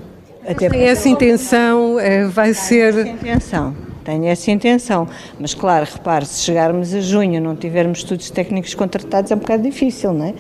Até 0.48 0.70
Tem 0.70 0.84
essa 0.84 1.10
intenção, 1.10 2.00
eh, 2.00 2.26
vai 2.28 2.54
ser. 2.54 3.08
intenção. 3.08 3.76
Tenho 4.04 4.26
essa 4.26 4.52
intenção. 4.52 5.08
Mas, 5.40 5.56
claro, 5.56 5.88
repare, 5.92 6.28
se 6.28 6.44
chegarmos 6.44 6.94
a 6.94 7.02
junho 7.02 7.34
e 7.34 7.40
não 7.40 7.56
tivermos 7.56 7.98
estudos 7.98 8.30
técnicos 8.30 8.76
contratados, 8.76 9.32
é 9.32 9.36
um 9.36 9.40
bocado 9.40 9.64
difícil, 9.64 10.14
não 10.14 10.28
é? 10.28 10.34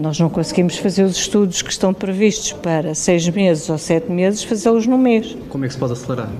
Nós 0.00 0.18
não 0.18 0.30
conseguimos 0.30 0.78
fazer 0.78 1.04
os 1.04 1.16
estudos 1.16 1.60
que 1.60 1.70
estão 1.70 1.92
previstos 1.92 2.52
para 2.52 2.94
seis 2.94 3.28
meses 3.28 3.68
ou 3.68 3.76
sete 3.76 4.10
meses, 4.10 4.42
fazê-los 4.42 4.86
num 4.86 4.96
mês. 4.96 5.36
Como 5.50 5.64
é 5.64 5.68
que 5.68 5.74
se 5.74 5.78
pode 5.78 5.92
acelerar? 5.92 6.30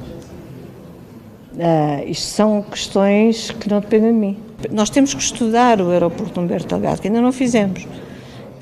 Ah, 1.59 2.03
isto 2.07 2.25
são 2.25 2.63
questões 2.63 3.51
que 3.51 3.69
não 3.69 3.81
dependem 3.81 4.13
de 4.13 4.19
mim. 4.19 4.39
Nós 4.71 4.89
temos 4.89 5.13
que 5.13 5.23
estudar 5.23 5.81
o 5.81 5.91
aeroporto 5.91 6.41
Humberto 6.41 6.69
Delgado, 6.69 7.03
que 7.03 7.09
ainda 7.09 7.21
não 7.21 7.33
fizemos. 7.33 7.87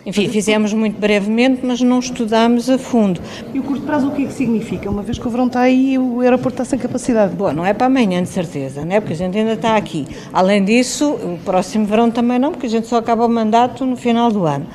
Enfim, 0.05 0.29
fizemos 0.29 0.73
muito 0.73 0.99
brevemente, 0.99 1.61
mas 1.63 1.81
não 1.81 1.99
estudámos 1.99 2.69
a 2.71 2.79
fundo. 2.79 3.21
E 3.53 3.61
o 3.61 3.63
curto 3.63 3.83
prazo 3.83 4.09
o 4.09 4.11
que 4.13 4.23
é 4.23 4.27
que 4.27 4.33
significa? 4.33 4.91
Uma 4.91 5.03
vez 5.03 5.19
que 5.19 5.27
o 5.29 5.31
verão 5.31 5.47
está 5.47 5.61
aí 5.61 5.93
e 5.93 5.99
o 5.99 6.21
aeroporto 6.21 6.55
está 6.55 6.65
sem 6.65 6.79
capacidade. 6.79 7.37
Bom, 7.37 7.53
não 7.53 7.65
é 7.65 7.73
para 7.75 7.87
amanhã, 7.87 8.23
de 8.23 8.29
certeza, 8.31 8.85
não 8.85 8.97
é? 8.97 9.01
Porque 9.01 9.13
a 9.13 9.17
gente 9.17 9.37
ainda 9.37 9.53
está 9.53 9.77
aqui. 9.77 10.09
Além 10.33 10.65
disso, 10.65 11.11
o 11.11 11.39
próximo 11.45 11.85
verão 11.85 12.11
também 12.11 12.39
não, 12.39 12.51
porque 12.51 12.67
a 12.67 12.71
gente 12.71 12.87
só 12.87 12.97
acaba 12.97 13.27
o 13.27 13.29
mandato 13.29 13.85
no 13.85 13.97
final 13.97 14.33
do 14.33 14.47
ano. 14.47 14.67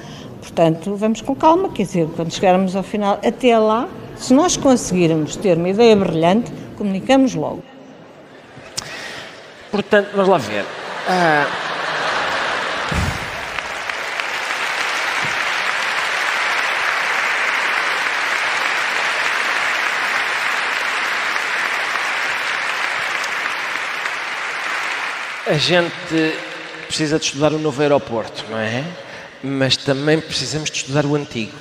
Portanto, 0.43 0.97
vamos 0.97 1.21
com 1.21 1.33
calma, 1.33 1.69
quer 1.69 1.83
dizer, 1.83 2.05
quando 2.17 2.29
chegarmos 2.33 2.75
ao 2.75 2.83
final, 2.83 3.17
até 3.25 3.57
lá, 3.57 3.87
se 4.17 4.33
nós 4.33 4.57
conseguirmos 4.57 5.37
ter 5.37 5.57
uma 5.57 5.69
ideia 5.69 5.95
brilhante, 5.95 6.51
comunicamos 6.77 7.33
logo. 7.33 7.63
Portanto, 9.71 10.09
vamos 10.13 10.27
lá 10.27 10.37
ver. 10.37 10.65
Ah, 11.07 11.47
A 25.45 25.57
gente 25.57 25.93
precisa 26.87 27.19
de 27.19 27.25
estudar 27.25 27.53
o 27.53 27.59
novo 27.59 27.81
aeroporto, 27.81 28.45
não 28.49 28.57
é? 28.57 28.83
Mas 29.43 29.75
também 29.75 30.19
precisamos 30.21 30.71
de 30.71 30.77
estudar 30.77 31.05
o 31.05 31.15
antigo. 31.15 31.51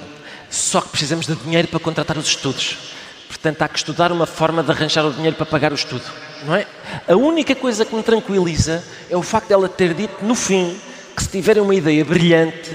Só 0.48 0.80
que 0.80 0.90
precisamos 0.90 1.26
de 1.26 1.34
dinheiro 1.34 1.66
para 1.68 1.80
contratar 1.80 2.16
os 2.16 2.28
estudos. 2.28 2.78
Portanto, 3.26 3.62
há 3.62 3.68
que 3.68 3.78
estudar 3.78 4.12
uma 4.12 4.26
forma 4.26 4.62
de 4.62 4.70
arranjar 4.70 5.04
o 5.04 5.12
dinheiro 5.12 5.34
para 5.34 5.46
pagar 5.46 5.72
o 5.72 5.74
estudo, 5.74 6.04
não 6.44 6.54
é? 6.54 6.66
A 7.08 7.16
única 7.16 7.54
coisa 7.54 7.84
que 7.84 7.94
me 7.94 8.02
tranquiliza 8.02 8.84
é 9.10 9.16
o 9.16 9.22
facto 9.22 9.48
dela 9.48 9.68
ter 9.68 9.94
dito 9.94 10.24
no 10.24 10.34
fim 10.34 10.78
que 11.16 11.22
se 11.22 11.28
tiverem 11.28 11.62
uma 11.62 11.74
ideia 11.74 12.04
brilhante, 12.04 12.70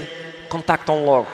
contactam 0.48 1.04
logo. 1.04 1.28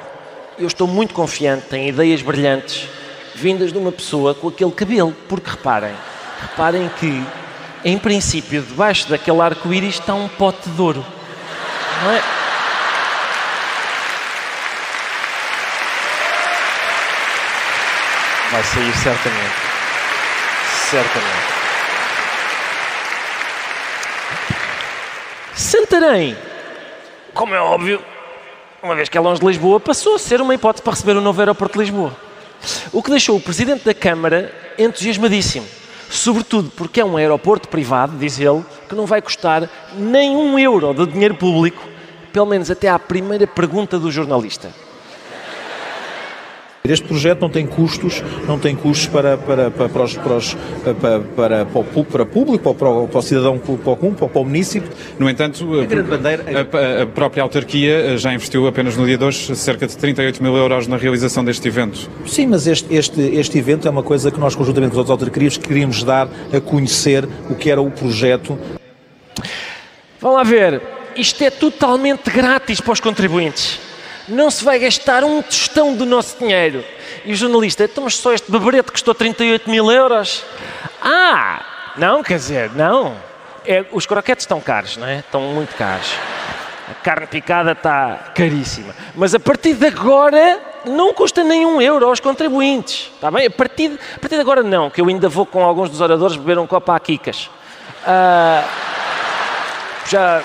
Eu 0.59 0.67
estou 0.67 0.87
muito 0.87 1.15
confiante 1.15 1.75
em 1.75 1.89
ideias 1.89 2.23
brilhantes 2.23 2.89
vindas 3.35 3.73
de 3.73 3.79
uma 3.79 3.91
pessoa 3.91 4.35
com 4.35 4.49
aquele 4.49 4.71
cabelo, 4.71 5.17
porque 5.29 5.51
reparem, 5.51 5.95
reparem 6.41 6.89
que 7.01 7.25
em 7.85 7.99
princípio, 7.99 8.63
debaixo 8.63 9.09
daquele 9.09 9.41
arco-íris 9.41 9.97
está 9.97 10.15
um 10.15 10.29
pote 10.29 10.71
de 10.71 10.81
ouro. 10.81 11.05
Não 12.03 12.11
é? 12.13 12.44
Vai 18.55 18.63
sair 18.63 18.97
certamente. 18.99 19.55
Certamente. 20.89 21.55
Santarém, 25.57 26.37
como 27.35 27.53
é 27.53 27.61
óbvio, 27.61 28.01
uma 28.81 28.95
vez 28.95 29.09
que 29.09 29.19
é 29.19 29.21
longe 29.21 29.41
de 29.41 29.47
Lisboa, 29.49 29.81
passou 29.81 30.15
a 30.15 30.21
ser 30.21 30.41
uma 30.41 30.55
hipótese 30.55 30.85
para 30.85 30.93
receber 30.93 31.17
o 31.17 31.21
novo 31.21 31.41
aeroporto 31.41 31.77
de 31.77 31.81
Lisboa. 31.81 32.17
O 32.93 33.03
que 33.03 33.11
deixou 33.11 33.37
o 33.37 33.41
Presidente 33.41 33.85
da 33.85 33.93
Câmara 33.93 34.55
entusiasmadíssimo. 34.79 35.67
Sobretudo 36.09 36.71
porque 36.77 37.01
é 37.01 37.05
um 37.05 37.17
aeroporto 37.17 37.67
privado, 37.67 38.17
diz 38.17 38.39
ele, 38.39 38.65
que 38.89 38.95
não 38.95 39.05
vai 39.05 39.21
custar 39.21 39.69
nem 39.97 40.37
um 40.37 40.57
euro 40.57 40.95
de 40.95 41.13
dinheiro 41.13 41.35
público, 41.35 41.83
pelo 42.33 42.47
menos 42.47 42.71
até 42.71 42.89
à 42.89 43.01
primeira 43.01 43.49
pergunta 43.49 43.99
do 43.99 44.13
jornalista. 44.13 44.84
Este 46.87 47.09
projeto 47.09 47.41
não 47.41 47.49
tem 47.49 47.67
custos, 47.67 48.23
não 48.47 48.59
tem 48.59 48.77
custos 48.77 49.07
para, 49.07 49.39
para, 49.39 49.71
para, 49.71 49.89
para, 49.89 50.03
os, 50.03 50.15
para, 50.19 50.37
os, 50.37 50.55
para, 50.85 50.95
para, 50.95 51.65
para, 51.65 51.79
o, 51.79 52.05
para 52.05 52.23
o 52.25 52.27
público, 52.27 52.75
para 52.75 52.91
o, 52.91 53.09
para 53.09 53.19
o 53.21 53.23
cidadão 53.23 53.59
comum, 53.59 54.13
para, 54.13 54.29
para 54.29 54.41
o 54.43 54.45
município. 54.45 54.91
No 55.19 55.27
entanto, 55.31 55.67
a, 55.81 56.99
a, 57.01 57.03
a, 57.05 57.07
própria 57.07 57.43
autarquia 57.43 58.19
já 58.19 58.35
investiu 58.35 58.67
apenas 58.67 58.99
no 58.99 59.07
dia 59.07 59.17
de 59.17 59.25
hoje 59.25 59.57
cerca 59.57 59.87
de 59.87 59.97
38 59.97 60.43
mil 60.43 60.55
euros 60.55 60.87
na 60.87 60.99
realização 60.99 61.43
deste 61.43 61.67
evento. 61.67 62.07
Sim, 62.27 62.49
mas 62.49 62.67
este, 62.67 62.95
este, 62.95 63.19
este 63.19 63.57
evento 63.57 63.89
é 63.89 63.91
uma 63.91 64.03
coisa 64.03 64.31
que 64.31 64.39
nós, 64.39 64.55
conjuntamente 64.55 64.93
com 64.93 65.01
as 65.01 65.09
outras 65.09 65.23
autarquias, 65.23 65.57
queríamos 65.57 66.05
dar 66.05 66.29
a 66.53 66.61
conhecer 66.61 67.27
o 67.49 67.55
que 67.55 67.71
era 67.71 67.81
o 67.81 67.91
projeto. 67.91 68.59
Vamos 70.21 70.37
lá 70.37 70.43
ver, 70.43 70.83
isto 71.17 71.43
é 71.43 71.49
totalmente 71.49 72.31
grátis 72.31 72.79
para 72.79 72.93
os 72.93 73.01
contribuintes 73.01 73.94
não 74.29 74.51
se 74.51 74.65
vai 74.65 74.79
gastar 74.79 75.25
um 75.25 75.43
tostão 75.43 75.95
do 75.95 76.07
nosso 76.07 76.39
dinheiro. 76.39 76.85
E 77.25 77.33
o 77.33 77.37
jornalista, 77.37 77.85
então, 77.85 78.05
mas 78.05 78.17
só 78.17 78.33
este 78.33 78.51
babarete 78.51 78.91
custou 78.91 79.15
38 79.15 79.69
mil 79.71 79.91
euros? 79.91 80.45
Ah, 81.01 81.65
não, 81.97 82.23
quer 82.23 82.37
dizer, 82.37 82.71
não. 82.73 83.17
É, 83.67 83.85
os 83.93 84.07
croquetes 84.07 84.45
estão 84.45 84.61
caros, 84.61 84.97
não 84.97 85.07
é? 85.07 85.19
Estão 85.19 85.41
muito 85.41 85.75
caros. 85.77 86.13
A 86.91 86.95
carne 86.95 87.27
picada 87.27 87.73
está 87.73 88.33
caríssima. 88.35 88.95
Mas 89.15 89.35
a 89.35 89.41
partir 89.41 89.75
de 89.75 89.87
agora 89.87 90.61
não 90.85 91.15
custa 91.15 91.43
nenhum 91.43 91.81
euro 91.81 92.07
aos 92.07 92.21
contribuintes. 92.21 93.11
Está 93.15 93.31
bem? 93.31 93.47
A 93.47 93.51
partir, 93.51 93.89
de, 93.89 93.95
a 93.95 94.19
partir 94.19 94.35
de 94.35 94.41
agora 94.43 94.63
não, 94.63 94.91
que 94.91 95.01
eu 95.01 95.09
ainda 95.09 95.29
vou 95.29 95.47
com 95.47 95.65
alguns 95.65 95.89
dos 95.89 96.01
oradores 96.03 96.37
beber 96.37 96.59
um 96.59 96.67
copo 96.67 96.93
a 96.93 97.01
Kikas. 97.01 97.49
Uh, 98.07 98.69
já 100.11 100.43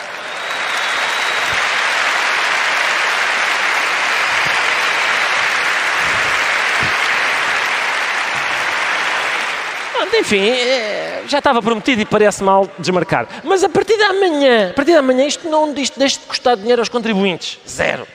enfim, 10.14 10.50
eh, 10.50 11.24
já 11.28 11.40
estava 11.40 11.62
prometido 11.62 12.02
e 12.02 12.06
parece 12.06 12.44
mal 12.44 12.70
desmarcar. 12.78 13.28
Mas 13.44 13.64
a 13.64 13.70
partir 13.70 13.98
de 13.98 14.04
amanhã, 14.04 14.70
a 14.72 14.74
partir 14.74 14.92
de 14.92 14.98
amanhã, 14.98 15.26
isto 15.26 15.50
não 15.50 15.74
isto 15.76 16.00
deixa 16.00 16.20
de 16.20 16.26
custar 16.26 16.58
dinheiro 16.58 16.82
aos 16.82 16.90
contribuintes. 16.90 17.60
Zero. 17.68 18.08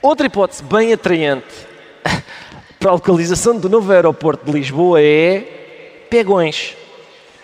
Outra 0.00 0.26
hipótese 0.26 0.62
bem 0.62 0.92
atraente 0.92 1.46
para 2.78 2.90
a 2.90 2.94
localização 2.94 3.56
do 3.56 3.68
novo 3.68 3.92
aeroporto 3.92 4.44
de 4.44 4.52
Lisboa 4.52 5.00
é 5.00 6.06
Pegões. 6.08 6.76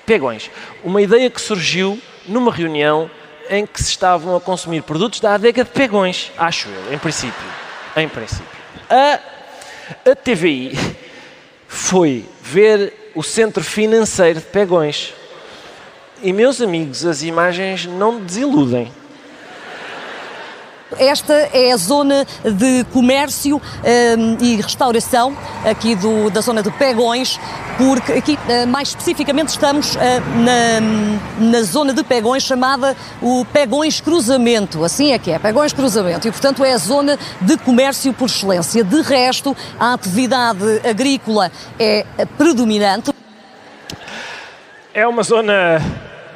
Pegões. 0.07 0.51
Uma 0.83 1.03
ideia 1.03 1.29
que 1.29 1.41
surgiu 1.41 2.01
numa 2.27 2.53
reunião 2.53 3.11
em 3.51 3.67
que 3.67 3.83
se 3.83 3.91
estavam 3.91 4.37
a 4.37 4.41
consumir 4.41 4.83
produtos 4.83 5.21
da 5.21 5.35
adega 5.35 5.65
de 5.65 5.71
Pegões, 5.71 6.31
acho 6.37 6.69
eu, 6.69 6.95
em 6.95 6.99
princípio. 6.99 7.47
Em 7.97 8.09
princípio. 8.09 8.59
A, 8.89 9.19
a 10.11 10.15
TVI 10.15 10.79
foi 11.69 12.25
ver 12.43 13.13
o 13.15 13.23
centro 13.23 13.63
financeiro 13.63 14.41
de 14.41 14.47
Pegões. 14.47 15.15
E, 16.23 16.33
meus 16.33 16.61
amigos, 16.61 17.05
as 17.05 17.23
imagens 17.23 17.87
não 17.87 18.19
desiludem. 18.19 18.91
Esta 20.97 21.35
é 21.53 21.73
a 21.73 21.77
zona 21.77 22.27
de 22.45 22.85
comércio 22.93 23.57
um, 23.57 24.45
e 24.45 24.57
restauração 24.57 25.37
aqui 25.65 25.95
do, 25.95 26.31
da 26.31 26.41
zona 26.41 26.63
de 26.63 26.71
Pegões, 26.71 27.39
porque 27.77 28.13
aqui 28.13 28.39
uh, 28.49 28.67
mais 28.67 28.89
especificamente 28.89 29.49
estamos 29.49 29.97
uh, 29.97 29.99
na, 30.39 31.51
na 31.51 31.63
zona 31.63 31.93
de 31.93 32.03
Pegões 32.03 32.43
chamada 32.43 32.97
o 33.21 33.45
Pegões 33.53 34.01
Cruzamento, 34.01 34.83
assim 34.83 35.13
é 35.13 35.19
que 35.19 35.31
é, 35.31 35.39
Pegões 35.39 35.75
Cruzamento, 35.75 36.27
e 36.27 36.31
portanto 36.31 36.65
é 36.65 36.73
a 36.73 36.79
zona 36.79 37.19
de 37.41 37.59
comércio 37.59 38.15
por 38.15 38.27
excelência. 38.27 38.83
De 38.83 39.03
resto, 39.03 39.55
a 39.79 39.93
atividade 39.93 40.81
agrícola 40.89 41.53
é 41.79 42.07
predominante. 42.39 43.13
É 44.95 45.07
uma 45.07 45.23
zona 45.23 45.83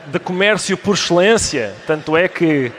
de 0.06 0.18
comércio 0.18 0.76
por 0.76 0.94
excelência, 0.94 1.74
tanto 1.86 2.16
é 2.16 2.28
que 2.28 2.70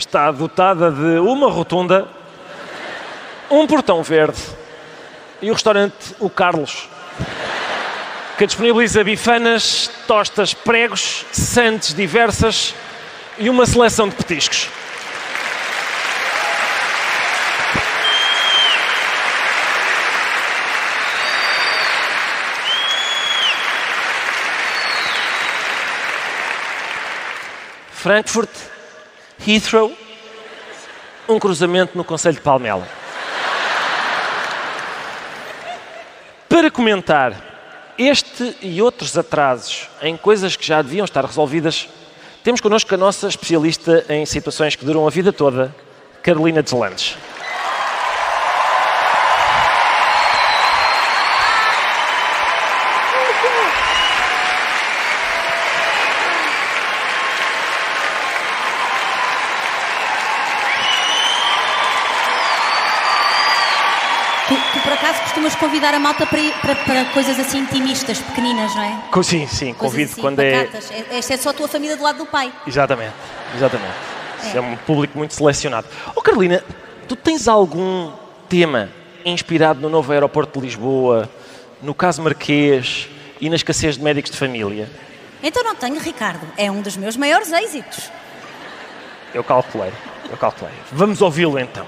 está 0.00 0.30
dotada 0.30 0.90
de 0.90 1.18
uma 1.18 1.50
rotunda, 1.50 2.08
um 3.50 3.66
portão 3.66 4.02
verde 4.02 4.40
e 5.42 5.50
o 5.50 5.52
restaurante 5.52 6.14
O 6.18 6.30
Carlos, 6.30 6.88
que 8.38 8.46
disponibiliza 8.46 9.04
bifanas, 9.04 9.90
tostas, 10.06 10.54
pregos, 10.54 11.24
sandes 11.32 11.94
diversas 11.94 12.74
e 13.38 13.50
uma 13.50 13.66
seleção 13.66 14.08
de 14.08 14.14
petiscos. 14.16 14.68
Frankfurt 27.92 28.69
Heathrow, 29.46 29.90
um 31.28 31.38
cruzamento 31.38 31.96
no 31.96 32.04
Conselho 32.04 32.34
de 32.34 32.42
Palmela. 32.42 32.86
Para 36.48 36.70
comentar 36.70 37.94
este 37.96 38.56
e 38.60 38.82
outros 38.82 39.16
atrasos 39.16 39.88
em 40.02 40.16
coisas 40.16 40.56
que 40.56 40.66
já 40.66 40.82
deviam 40.82 41.04
estar 41.04 41.24
resolvidas, 41.24 41.88
temos 42.44 42.60
connosco 42.60 42.94
a 42.94 42.98
nossa 42.98 43.28
especialista 43.28 44.04
em 44.08 44.26
situações 44.26 44.76
que 44.76 44.84
duram 44.84 45.06
a 45.06 45.10
vida 45.10 45.32
toda, 45.32 45.74
Carolina 46.22 46.62
Deslandes. 46.62 47.16
Convidar 65.60 65.94
a 65.94 65.98
malta 65.98 66.26
para, 66.26 66.40
para, 66.62 66.74
para, 66.74 67.04
coisas 67.12 67.38
assim 67.38 67.58
intimistas, 67.58 68.18
pequeninas, 68.18 68.74
não 68.74 68.82
é? 68.82 69.22
Sim, 69.22 69.46
sim, 69.46 69.74
convido 69.74 70.10
assim, 70.10 70.20
quando 70.20 70.36
pacatas. 70.36 70.90
é. 70.90 71.18
Esta 71.18 71.34
é 71.34 71.36
só 71.36 71.50
a 71.50 71.52
tua 71.52 71.68
família 71.68 71.96
do 71.96 72.02
lado 72.02 72.18
do 72.18 72.26
pai. 72.26 72.50
Exatamente, 72.66 73.12
exatamente. 73.54 73.94
É. 74.52 74.56
é 74.56 74.60
um 74.60 74.74
público 74.76 75.18
muito 75.18 75.34
selecionado. 75.34 75.86
Oh 76.16 76.22
Carolina, 76.22 76.64
tu 77.06 77.14
tens 77.14 77.46
algum 77.46 78.10
tema 78.48 78.88
inspirado 79.24 79.80
no 79.80 79.90
novo 79.90 80.10
aeroporto 80.12 80.58
de 80.58 80.66
Lisboa, 80.66 81.28
no 81.82 81.94
caso 81.94 82.22
Marquês 82.22 83.08
e 83.38 83.50
na 83.50 83.56
escassez 83.56 83.98
de 83.98 84.02
médicos 84.02 84.30
de 84.30 84.38
família? 84.38 84.88
Então 85.42 85.62
não 85.62 85.74
tenho, 85.74 86.00
Ricardo. 86.00 86.46
É 86.56 86.70
um 86.70 86.80
dos 86.80 86.96
meus 86.96 87.16
maiores 87.16 87.52
êxitos. 87.52 88.10
Eu 89.34 89.44
calculei, 89.44 89.92
eu 90.30 90.36
calculei. 90.36 90.74
Vamos 90.90 91.20
ouvi-lo 91.20 91.58
então. 91.58 91.86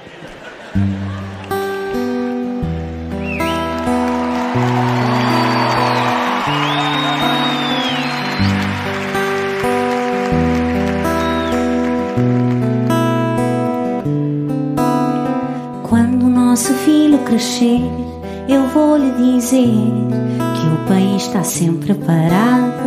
Eu 18.47 18.67
vou 18.75 18.99
lhe 18.99 19.11
dizer 19.13 19.67
que 19.67 20.67
o 20.67 20.87
país 20.87 21.23
está 21.23 21.43
sempre 21.43 21.95
parado. 21.95 22.83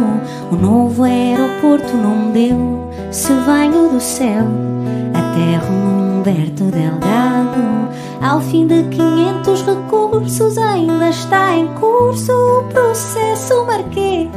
O 0.52 0.56
novo 0.56 1.04
aeroporto 1.04 1.98
não 1.98 2.32
deu. 2.32 2.92
Se 3.12 3.34
venho 3.34 3.90
do 3.90 4.00
céu, 4.00 4.46
aterro 5.16 5.74
no 5.74 6.20
Humberto 6.20 6.66
Delgado. 6.66 7.90
Ao 8.22 8.40
fim 8.40 8.68
de 8.68 8.84
500 8.84 9.64
recursos, 9.64 10.58
ainda 10.60 11.10
está 11.10 11.58
em 11.58 11.68
curso 11.74 12.32
o 12.32 12.64
processo 12.72 13.66
marquês. 13.66 14.30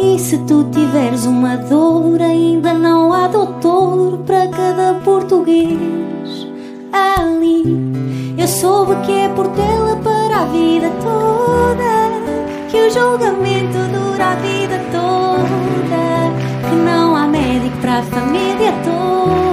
E 0.00 0.18
se 0.18 0.38
tu 0.38 0.64
tiveres 0.72 1.26
uma 1.26 1.56
dor, 1.56 2.22
ainda 2.22 2.72
não 2.72 3.12
há 3.12 3.28
doutor 3.28 4.16
para 4.24 4.48
cada 4.48 4.94
português. 5.04 6.46
Ali 6.90 8.01
soube 8.52 8.94
que 9.06 9.12
é 9.12 9.28
portela 9.30 9.96
para 9.96 10.42
a 10.42 10.44
vida 10.44 10.90
toda, 11.00 12.68
que 12.70 12.76
o 12.76 12.90
julgamento 12.90 13.78
dura 13.90 14.32
a 14.32 14.34
vida 14.36 14.78
toda, 14.92 16.68
que 16.68 16.76
não 16.76 17.16
há 17.16 17.26
médico 17.26 17.76
para 17.78 18.00
a 18.00 18.02
família 18.02 18.72
toda. 18.84 19.51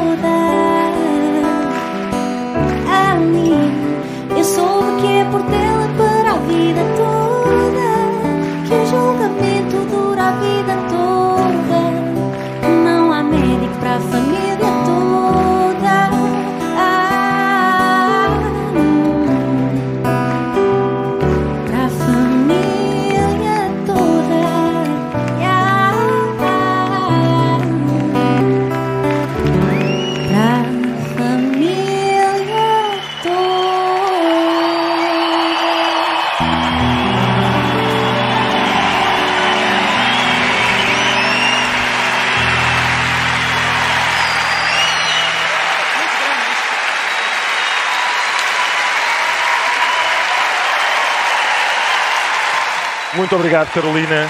Muito 53.29 53.35
obrigado, 53.35 53.71
Carolina. 53.71 54.27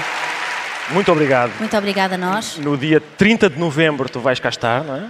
Muito 0.90 1.10
obrigado. 1.10 1.52
Muito 1.58 1.74
obrigada 1.74 2.16
a 2.16 2.18
nós. 2.18 2.58
No 2.58 2.76
dia 2.76 3.00
30 3.00 3.48
de 3.48 3.58
novembro 3.58 4.10
tu 4.10 4.20
vais 4.20 4.38
cá 4.38 4.50
estar, 4.50 4.84
não 4.84 4.94
é? 4.94 5.04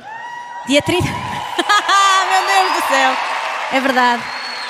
Dia 0.68 0.80
30. 0.80 1.02
Meu 1.10 1.12
Deus 1.12 2.72
do 2.84 2.86
céu! 2.88 3.12
É 3.72 3.80
verdade. 3.80 4.22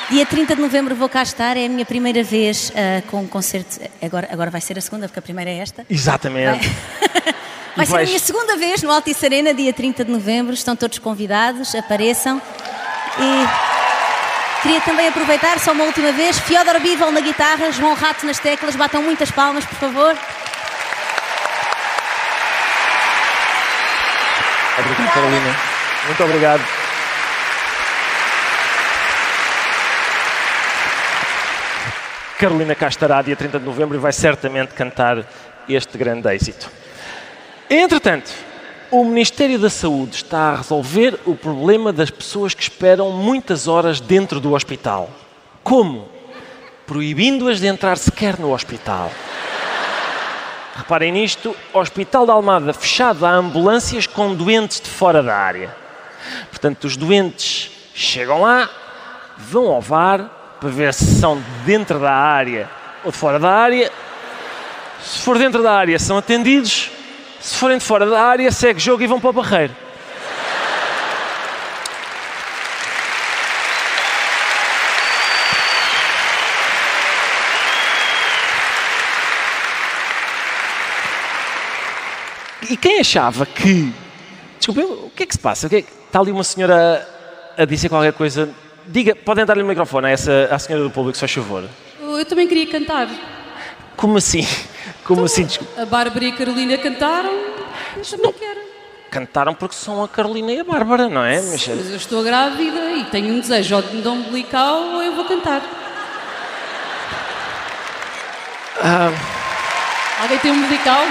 Dia 0.09 0.25
30 0.25 0.57
de 0.57 0.63
novembro 0.63 0.95
vou 0.95 1.07
cá 1.07 1.23
estar, 1.23 1.55
é 1.59 1.67
a 1.67 1.69
minha 1.69 1.85
primeira 1.85 2.23
vez 2.25 2.73
ah, 2.75 3.03
com 3.11 3.21
um 3.21 3.27
concerto. 3.27 3.79
Agora, 4.03 4.27
agora 4.33 4.51
vai 4.51 4.63
ser 4.63 4.79
a 4.79 4.81
segunda, 4.81 5.07
porque 5.07 5.19
a 5.19 5.23
primeira 5.23 5.51
é 5.51 5.59
esta. 5.59 5.85
Exatamente. 5.91 6.67
Vai 7.77 7.85
ser 7.85 7.93
a 7.93 7.97
vais- 7.97 8.09
minha 8.09 8.21
segunda 8.21 8.57
vez 8.57 8.83
no 8.83 8.91
Altice 8.91 9.27
Arena, 9.27 9.53
dia 9.53 9.73
30 9.75 10.03
de 10.03 10.11
novembro. 10.11 10.55
Estão 10.55 10.75
todos 10.75 10.99
convidados, 10.99 11.75
apareçam. 11.75 12.41
E 13.19 13.70
queria 14.63 14.81
também 14.81 15.09
aproveitar, 15.09 15.59
só 15.59 15.73
uma 15.73 15.85
última 15.85 16.13
vez, 16.13 16.39
Fiodor 16.39 16.81
Bival 16.81 17.11
na 17.11 17.21
guitarra, 17.21 17.73
João 17.73 17.95
Rato 17.95 18.27
nas 18.27 18.39
teclas, 18.39 18.77
batam 18.77 19.03
muitas 19.03 19.31
palmas, 19.31 19.65
por 19.65 19.77
favor. 19.77 20.17
Obrigado, 24.79 25.15
Carolina. 25.15 25.57
Muito 26.07 26.25
obrigado. 26.25 26.63
Carolina 32.39 32.75
cá 32.75 32.89
estará 32.89 33.21
dia 33.21 33.37
30 33.37 33.59
de 33.59 33.67
novembro 33.67 33.97
e 33.97 34.01
vai 34.01 34.13
certamente 34.13 34.73
cantar 34.73 35.27
este 35.69 35.99
grande 35.99 36.27
êxito. 36.35 36.71
Entretanto, 37.69 38.31
o 38.91 39.05
Ministério 39.05 39.59
da 39.59 39.71
Saúde 39.71 40.17
está 40.17 40.51
a 40.51 40.57
resolver 40.57 41.19
o 41.25 41.37
problema 41.37 41.93
das 41.93 42.11
pessoas 42.11 42.55
que 42.55 42.63
esperam 42.63 43.11
muitas 43.13 43.69
horas 43.69 44.01
dentro 44.01 44.41
do 44.41 44.53
hospital. 44.53 45.09
Como? 45.63 46.09
Proibindo-as 46.87 47.61
de 47.61 47.69
entrar 47.69 47.97
sequer 47.99 48.37
no 48.39 48.53
hospital. 48.53 49.13
Reparem 50.75 51.13
nisto, 51.13 51.55
Hospital 51.73 52.25
de 52.25 52.33
Almada 52.33 52.73
fechado 52.73 53.25
a 53.25 53.31
ambulâncias 53.31 54.09
com 54.09 54.35
doentes 54.35 54.81
de 54.81 54.89
fora 54.89 55.23
da 55.23 55.37
área. 55.37 55.75
Portanto, 56.49 56.85
os 56.85 56.97
doentes 56.97 57.71
chegam 57.95 58.41
lá, 58.41 58.69
vão 59.37 59.69
ao 59.69 59.81
VAR 59.81 60.57
para 60.59 60.69
ver 60.69 60.93
se 60.95 61.21
são 61.21 61.37
de 61.37 61.65
dentro 61.65 62.01
da 62.01 62.13
área 62.13 62.69
ou 63.05 63.13
de 63.13 63.17
fora 63.17 63.39
da 63.39 63.51
área. 63.51 63.91
Se 65.01 65.21
for 65.21 65.39
dentro 65.39 65.63
da 65.63 65.73
área, 65.73 65.99
são 65.99 66.19
atendidos. 66.19 66.91
Se 67.41 67.57
forem 67.57 67.79
de 67.79 67.85
fora 67.85 68.07
da 68.07 68.21
área, 68.23 68.51
segue 68.53 68.79
jogo 68.81 69.03
e 69.03 69.07
vão 69.07 69.19
para 69.21 69.31
o 69.31 69.33
barreiro. 69.33 69.75
E 82.71 82.77
quem 82.77 83.01
achava 83.01 83.47
que. 83.47 83.93
Desculpe, 84.59 84.83
o 84.83 85.11
que 85.17 85.23
é 85.23 85.27
que 85.27 85.35
se 85.35 85.39
passa? 85.41 85.67
O 85.67 85.71
que 85.71 85.77
é 85.77 85.83
que- 85.83 86.01
Está 86.11 86.19
ali 86.19 86.33
uma 86.33 86.43
senhora 86.43 87.07
a, 87.57 87.63
a 87.63 87.65
dizer 87.65 87.89
qualquer 87.89 88.13
coisa. 88.13 88.51
Diga, 88.85 89.15
podem 89.15 89.45
dar-lhe 89.47 89.63
o 89.63 89.67
microfone 89.67 90.09
a 90.09 90.11
essa, 90.11 90.49
à 90.51 90.59
senhora 90.59 90.83
do 90.85 90.91
público, 90.91 91.17
se 91.17 91.21
faz 91.21 91.33
favor. 91.33 91.65
Eu 92.01 92.25
também 92.27 92.49
queria 92.49 92.67
cantar. 92.67 93.09
Como 93.97 94.17
assim? 94.19 94.45
Como 95.05 95.25
assim? 95.25 95.45
Desculpe. 95.45 95.81
A 95.81 95.87
Bárbara 95.87 96.25
e 96.25 96.29
a 96.31 96.37
Carolina 96.37 96.79
cantaram. 96.79 97.33
Eu 97.97 98.05
também 98.05 98.33
quero. 98.33 98.61
Cantaram 99.11 99.55
porque 99.55 99.75
são 99.75 100.05
a 100.05 100.09
Carolina 100.09 100.53
e 100.53 100.61
a 100.61 100.65
Bárbara, 100.65 101.09
não 101.09 101.25
é? 101.25 101.37
Mas, 101.41 101.67
Mas 101.67 101.91
eu 101.91 101.97
estou 101.97 102.23
grávida 102.23 102.93
e 102.93 103.05
tenho 103.05 103.35
um 103.35 103.41
desejo 103.41 103.75
ou 103.77 103.83
de 103.83 104.07
umbilical 104.07 104.77
ou 104.81 105.03
eu 105.03 105.15
vou 105.15 105.25
cantar. 105.25 105.61
ah, 108.83 109.11
Alguém 110.23 110.39
tem 110.39 110.53
um 110.53 110.55
umbilical? 110.55 111.05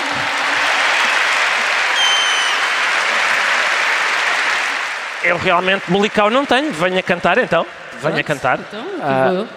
eu 5.24 5.38
realmente 5.38 5.92
Molical 5.92 6.30
não 6.30 6.46
tenho. 6.46 6.72
Venha 6.72 7.04
cantar 7.04 7.38
então. 7.38 7.66
Venha 8.02 8.24
cantar. 8.24 8.60
Então, 8.60 8.80
aqui 8.80 9.02
Ah, 9.04 9.28
vou 9.32 9.40
eu. 9.42 9.48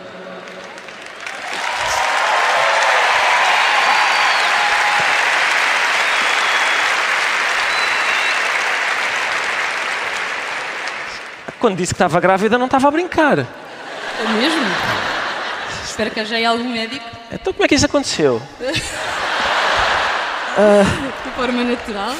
Quando 11.63 11.77
disse 11.77 11.95
que 11.95 11.97
estava 11.97 12.19
grávida, 12.21 12.59
não 12.59 12.67
estava 12.67 12.89
a 12.89 12.91
brincar. 12.91 13.39
É 13.39 13.45
mesmo? 14.37 14.61
Espero 15.85 16.11
que 16.11 16.21
haja 16.21 16.35
aí 16.35 16.45
algum 16.45 16.69
médico. 16.69 17.05
Então 17.31 17.53
como 17.53 17.65
é 17.65 17.69
que 17.69 17.75
isso 17.77 17.87
aconteceu? 17.87 18.43
De 21.25 21.31
forma 21.35 21.65
natural. 21.65 22.11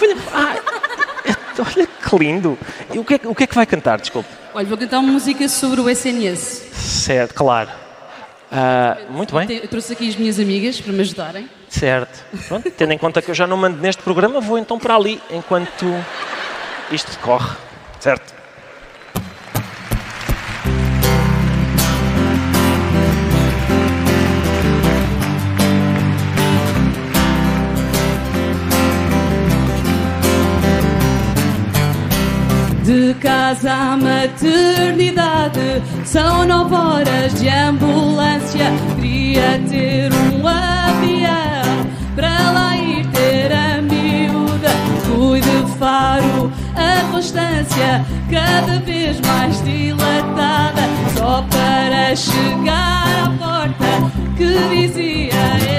Olha 1.77 1.87
que 1.87 2.17
lindo. 2.19 2.59
E 2.95 2.99
o 2.99 3.05
que, 3.05 3.15
é, 3.15 3.19
que- 3.19 3.27
o 3.27 3.35
que 3.35 3.45
é 3.45 3.47
que 3.47 3.55
vai 3.55 3.67
cantar? 3.67 4.01
Desculpe. 4.01 4.29
Olha, 4.55 4.67
vou 4.67 4.79
cantar 4.79 4.99
uma 5.01 5.13
música 5.13 5.49
sobre 5.49 5.81
o 5.81 5.89
SNS. 5.91 6.63
Certo, 6.73 7.35
claro. 7.35 7.69
Ah, 8.51 8.97
muito 9.11 9.35
bem. 9.35 9.51
Eu 9.63 9.69
trouxe 9.69 9.93
aqui 9.93 10.09
as 10.09 10.17
minhas 10.17 10.39
amigas 10.39 10.81
para 10.81 10.93
me 10.93 11.01
ajudarem. 11.01 11.49
Certo. 11.69 12.25
Pronto, 12.49 12.71
tendo 12.71 12.93
em 12.93 12.99
conta 12.99 13.21
que 13.23 13.31
eu 13.31 13.35
já 13.35 13.47
não 13.47 13.57
mando 13.57 13.79
neste 13.79 14.03
programa, 14.03 14.41
vou 14.41 14.59
então 14.59 14.79
para 14.79 14.95
ali 14.95 15.21
enquanto 15.31 15.87
isto 16.91 17.11
decorre. 17.11 17.51
Certo? 18.01 18.35
De 32.93 33.15
casa 33.15 33.73
à 33.73 33.97
maternidade 33.97 35.83
são 36.05 36.45
nove 36.45 36.75
horas 36.75 37.33
de 37.41 37.49
ambulância. 37.49 38.67
Queria 38.97 39.59
ter 39.67 40.13
um 40.13 40.47
avião 40.47 41.87
para 42.15 42.51
lá 42.51 42.77
ir 42.77 43.07
ter 43.07 43.51
a 43.51 43.81
miúda. 43.81 44.69
Fui 45.07 45.41
de 45.41 45.79
faro 45.79 46.53
a 46.77 47.11
constância 47.11 48.05
cada 48.31 48.79
vez 48.81 49.19
mais 49.23 49.65
dilatada. 49.65 50.83
Só 51.17 51.47
para 51.51 52.15
chegar 52.15 53.07
à 53.25 53.31
porta 53.39 54.13
que 54.37 54.69
dizia 54.69 55.33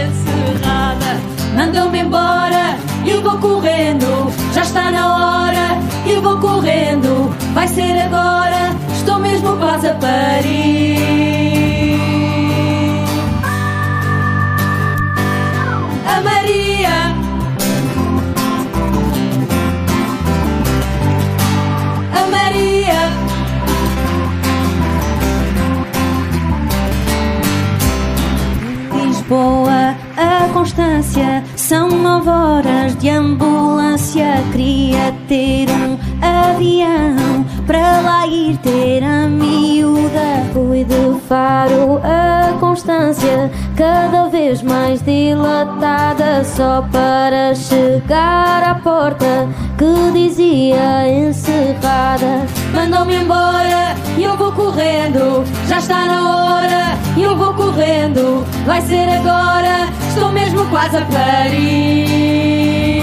encerrada. 0.07 1.21
Mandam-me 1.55 1.99
embora, 1.99 2.75
eu 3.05 3.21
vou 3.21 3.37
correndo, 3.37 4.33
já 4.51 4.63
está 4.63 4.89
na 4.89 5.07
hora, 5.15 5.42
vou 6.23 6.39
correndo, 6.39 7.29
vai 7.53 7.67
ser 7.67 7.99
agora, 8.01 8.73
estou 8.93 9.19
mesmo 9.19 9.57
quase 9.57 9.87
a 9.87 9.93
parir. 9.95 10.97
A 16.07 16.21
Maria. 16.21 17.13
A 22.13 22.25
Maria. 22.31 23.01
Lisboa, 29.05 29.95
a 30.15 30.47
Constância, 30.53 31.43
são 31.57 31.89
nove 31.89 32.29
horas 32.29 32.95
de 32.97 33.09
ambulância. 33.09 34.41
Queria 34.51 35.13
ter 35.27 35.72
faro 41.33 41.99
a 42.03 42.55
Constância, 42.59 43.49
cada 43.75 44.27
vez 44.27 44.61
mais 44.61 45.01
dilatada, 45.01 46.43
só 46.43 46.87
para 46.91 47.55
chegar 47.55 48.61
à 48.61 48.75
porta 48.75 49.49
que 49.75 50.11
dizia 50.11 51.09
encerrada. 51.09 52.45
Mandam-me 52.71 53.15
embora 53.15 53.95
e 54.15 54.23
eu 54.23 54.37
vou 54.37 54.51
correndo. 54.51 55.43
Já 55.67 55.79
está 55.79 56.05
na 56.05 56.21
hora 56.35 56.99
e 57.17 57.23
eu 57.23 57.35
vou 57.35 57.55
correndo. 57.55 58.45
Vai 58.67 58.81
ser 58.83 59.09
agora, 59.09 59.89
estou 60.09 60.31
mesmo 60.31 60.63
quase 60.69 60.97
a 60.97 61.05
parir. 61.05 63.02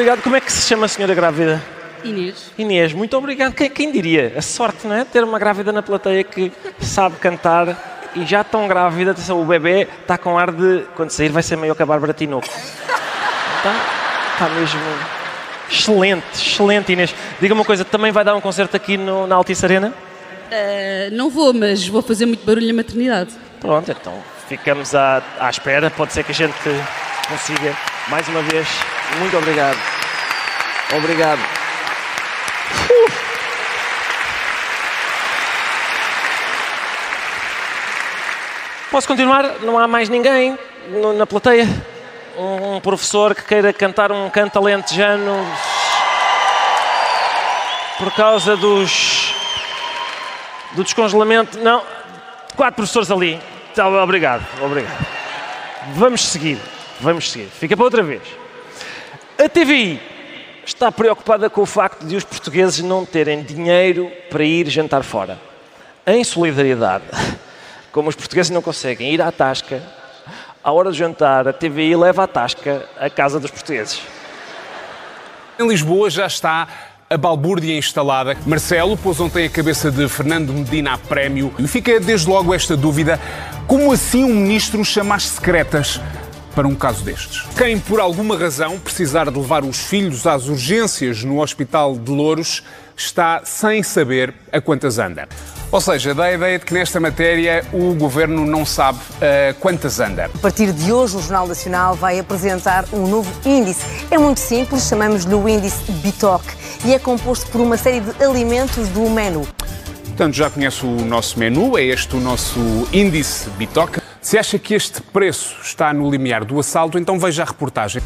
Obrigado. 0.00 0.22
Como 0.22 0.34
é 0.36 0.40
que 0.40 0.50
se 0.50 0.66
chama 0.66 0.86
a 0.86 0.88
senhora 0.88 1.14
grávida? 1.14 1.62
Inês. 2.02 2.50
Inês, 2.56 2.92
muito 2.94 3.14
obrigado. 3.16 3.52
Quem, 3.54 3.68
quem 3.68 3.92
diria? 3.92 4.32
A 4.36 4.40
sorte, 4.42 4.86
não 4.86 4.94
é? 4.96 5.04
Ter 5.04 5.22
uma 5.22 5.38
grávida 5.38 5.70
na 5.72 5.82
plateia 5.82 6.24
que 6.24 6.50
sabe 6.80 7.16
cantar 7.16 8.08
e 8.16 8.24
já 8.24 8.42
tão 8.42 8.66
grávida, 8.66 9.10
atenção, 9.10 9.40
o 9.40 9.44
bebê 9.44 9.86
está 10.00 10.16
com 10.16 10.38
ar 10.38 10.50
de, 10.50 10.84
quando 10.96 11.10
sair, 11.10 11.28
vai 11.28 11.42
ser 11.42 11.56
maior 11.56 11.74
que 11.74 11.82
a 11.82 11.86
Bárbara 11.86 12.12
Tinoco. 12.14 12.46
Está, 12.48 13.74
está 14.32 14.48
mesmo 14.48 14.80
excelente, 15.70 16.24
excelente, 16.32 16.92
Inês. 16.92 17.14
Diga-me 17.38 17.60
uma 17.60 17.64
coisa, 17.66 17.84
também 17.84 18.10
vai 18.10 18.24
dar 18.24 18.34
um 18.34 18.40
concerto 18.40 18.74
aqui 18.76 18.96
no- 18.96 19.26
na 19.26 19.36
Altice 19.36 19.64
Arena? 19.64 19.92
Eh, 20.50 21.10
não 21.12 21.28
vou, 21.30 21.52
mas 21.52 21.86
vou 21.86 22.00
fazer 22.02 22.24
muito 22.26 22.44
barulho 22.44 22.66
na 22.66 22.72
maternidade. 22.74 23.30
Pronto, 23.60 23.88
então 23.92 24.14
ficamos 24.48 24.94
à, 24.94 25.22
à 25.38 25.50
espera. 25.50 25.90
Pode 25.90 26.12
ser 26.14 26.24
que 26.24 26.32
a 26.32 26.34
gente 26.34 26.54
consiga. 27.30 27.74
Mais 28.08 28.26
uma 28.28 28.42
vez, 28.42 28.68
muito 29.18 29.36
obrigado. 29.38 29.78
Obrigado. 30.96 31.40
Uh! 32.90 33.10
Posso 38.90 39.06
continuar? 39.06 39.60
Não 39.62 39.78
há 39.78 39.86
mais 39.86 40.08
ninguém 40.08 40.58
na 41.16 41.24
plateia? 41.24 41.68
Um, 42.36 42.76
um 42.76 42.80
professor 42.80 43.34
que 43.34 43.42
queira 43.42 43.72
cantar 43.72 44.10
um 44.10 44.28
canto 44.28 44.58
alentejano 44.58 45.46
por 47.98 48.12
causa 48.12 48.56
dos 48.56 49.32
do 50.72 50.82
descongelamento? 50.82 51.58
Não. 51.58 51.82
Quatro 52.56 52.76
professores 52.76 53.10
ali. 53.10 53.40
Tá, 53.74 53.86
Obrigado, 53.88 54.44
obrigado. 54.60 55.06
Vamos 55.94 56.28
seguir, 56.28 56.58
vamos 57.00 57.30
seguir. 57.30 57.48
Fica 57.48 57.76
para 57.76 57.84
outra 57.84 58.02
vez. 58.02 58.22
A 59.38 59.48
TVI 59.48 60.00
está 60.64 60.92
preocupada 60.92 61.48
com 61.48 61.62
o 61.62 61.66
facto 61.66 62.04
de 62.04 62.16
os 62.16 62.24
portugueses 62.24 62.80
não 62.80 63.04
terem 63.04 63.42
dinheiro 63.42 64.10
para 64.28 64.44
ir 64.44 64.68
jantar 64.68 65.02
fora. 65.02 65.38
Em 66.06 66.22
solidariedade, 66.22 67.04
como 67.90 68.08
os 68.08 68.16
portugueses 68.16 68.50
não 68.50 68.62
conseguem 68.62 69.12
ir 69.12 69.22
à 69.22 69.32
tasca, 69.32 69.82
à 70.62 70.70
hora 70.70 70.92
de 70.92 70.98
jantar, 70.98 71.48
a 71.48 71.52
TVI 71.52 71.96
leva 71.96 72.24
a 72.24 72.26
tasca 72.26 72.86
à 72.98 73.08
casa 73.08 73.40
dos 73.40 73.50
portugueses. 73.50 74.02
Em 75.58 75.66
Lisboa 75.66 76.08
já 76.10 76.26
está 76.26 76.68
a 77.08 77.16
balbúrdia 77.16 77.76
instalada. 77.76 78.36
Marcelo 78.46 78.96
pôs 78.96 79.18
ontem 79.20 79.46
a 79.46 79.50
cabeça 79.50 79.90
de 79.90 80.08
Fernando 80.08 80.52
Medina 80.52 80.94
a 80.94 80.98
prémio 80.98 81.52
e 81.58 81.66
fica 81.66 81.98
desde 81.98 82.28
logo 82.28 82.54
esta 82.54 82.76
dúvida: 82.76 83.18
como 83.66 83.92
assim 83.92 84.22
um 84.22 84.34
ministro 84.34 84.84
chama 84.84 85.16
as 85.16 85.24
secretas 85.24 86.00
para 86.54 86.66
um 86.66 86.74
caso 86.74 87.04
destes? 87.04 87.42
Quem, 87.56 87.78
por 87.78 88.00
alguma 88.00 88.36
razão, 88.36 88.78
precisar 88.78 89.30
de 89.30 89.38
levar 89.38 89.64
os 89.64 89.78
filhos 89.78 90.26
às 90.26 90.48
urgências 90.48 91.22
no 91.24 91.40
Hospital 91.40 91.96
de 91.96 92.10
Louros 92.10 92.62
está 92.96 93.42
sem 93.44 93.82
saber 93.82 94.34
a 94.52 94.60
quantas 94.60 94.98
anda. 94.98 95.28
Ou 95.72 95.80
seja, 95.80 96.12
dá 96.12 96.24
a 96.24 96.32
ideia 96.32 96.58
de 96.58 96.64
que 96.64 96.74
nesta 96.74 96.98
matéria 96.98 97.64
o 97.72 97.94
governo 97.94 98.44
não 98.44 98.66
sabe 98.66 98.98
a 99.20 99.54
quantas 99.54 100.00
anda. 100.00 100.24
A 100.26 100.38
partir 100.38 100.72
de 100.72 100.92
hoje, 100.92 101.16
o 101.16 101.20
Jornal 101.20 101.46
Nacional 101.46 101.94
vai 101.94 102.18
apresentar 102.18 102.84
um 102.92 103.06
novo 103.06 103.30
índice. 103.48 103.80
É 104.10 104.18
muito 104.18 104.40
simples, 104.40 104.88
chamamos-lhe 104.88 105.34
o 105.34 105.48
índice 105.48 105.90
BITOC 105.92 106.44
e 106.84 106.92
é 106.92 106.98
composto 106.98 107.46
por 107.50 107.60
uma 107.60 107.76
série 107.76 108.00
de 108.00 108.24
alimentos 108.24 108.88
do 108.88 109.08
menu. 109.08 109.46
Portanto, 110.20 110.34
já 110.34 110.50
conhece 110.50 110.84
o 110.84 111.04
nosso 111.04 111.38
menu, 111.38 111.78
é 111.78 111.84
este 111.84 112.14
o 112.14 112.20
nosso 112.20 112.60
índice 112.92 113.48
Bitoca. 113.50 114.09
Se 114.20 114.36
acha 114.36 114.58
que 114.58 114.74
este 114.74 115.00
preço 115.00 115.56
está 115.62 115.92
no 115.92 116.10
limiar 116.10 116.44
do 116.44 116.60
assalto, 116.60 116.98
então 116.98 117.18
veja 117.18 117.42
a 117.42 117.46
reportagem. 117.46 118.02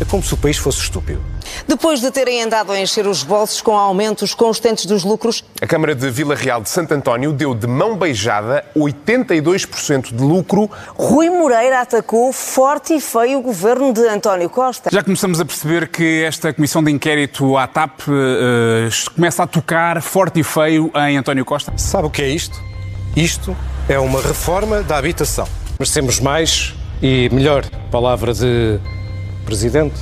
É 0.00 0.04
como 0.04 0.22
se 0.22 0.32
o 0.32 0.36
país 0.36 0.56
fosse 0.56 0.78
estúpido. 0.78 1.20
Depois 1.66 2.00
de 2.00 2.08
terem 2.12 2.44
andado 2.44 2.70
a 2.70 2.78
encher 2.80 3.04
os 3.04 3.24
bolsos 3.24 3.60
com 3.60 3.76
aumentos 3.76 4.32
constantes 4.32 4.86
dos 4.86 5.02
lucros, 5.02 5.44
A 5.60 5.66
Câmara 5.66 5.92
de 5.92 6.08
Vila 6.08 6.36
Real 6.36 6.62
de 6.62 6.68
Santo 6.68 6.94
António 6.94 7.32
deu 7.32 7.52
de 7.52 7.66
mão 7.66 7.96
beijada 7.96 8.64
82% 8.76 10.14
de 10.14 10.22
lucro. 10.22 10.70
Rui 10.94 11.28
Moreira 11.28 11.80
atacou 11.80 12.32
forte 12.32 12.94
e 12.94 13.00
feio 13.00 13.40
o 13.40 13.42
governo 13.42 13.92
de 13.92 14.06
António 14.06 14.48
Costa. 14.48 14.88
Já 14.92 15.02
começamos 15.02 15.40
a 15.40 15.44
perceber 15.44 15.88
que 15.88 16.22
esta 16.22 16.52
comissão 16.52 16.82
de 16.84 16.92
inquérito 16.92 17.56
à 17.56 17.66
TAP 17.66 18.02
eh, 18.08 18.88
começa 19.16 19.42
a 19.42 19.46
tocar 19.48 20.00
forte 20.00 20.38
e 20.38 20.44
feio 20.44 20.92
em 21.08 21.16
António 21.16 21.44
Costa. 21.44 21.72
Sabe 21.76 22.06
o 22.06 22.10
que 22.10 22.22
é 22.22 22.28
isto? 22.28 22.62
Isto 23.16 23.56
é 23.88 23.98
uma 23.98 24.20
reforma 24.20 24.82
da 24.82 24.96
habitação. 24.96 25.48
Merecemos 25.78 26.20
mais 26.20 26.74
e 27.02 27.28
melhor. 27.32 27.64
Palavra 27.90 28.32
de 28.32 28.78
Presidente. 29.44 29.96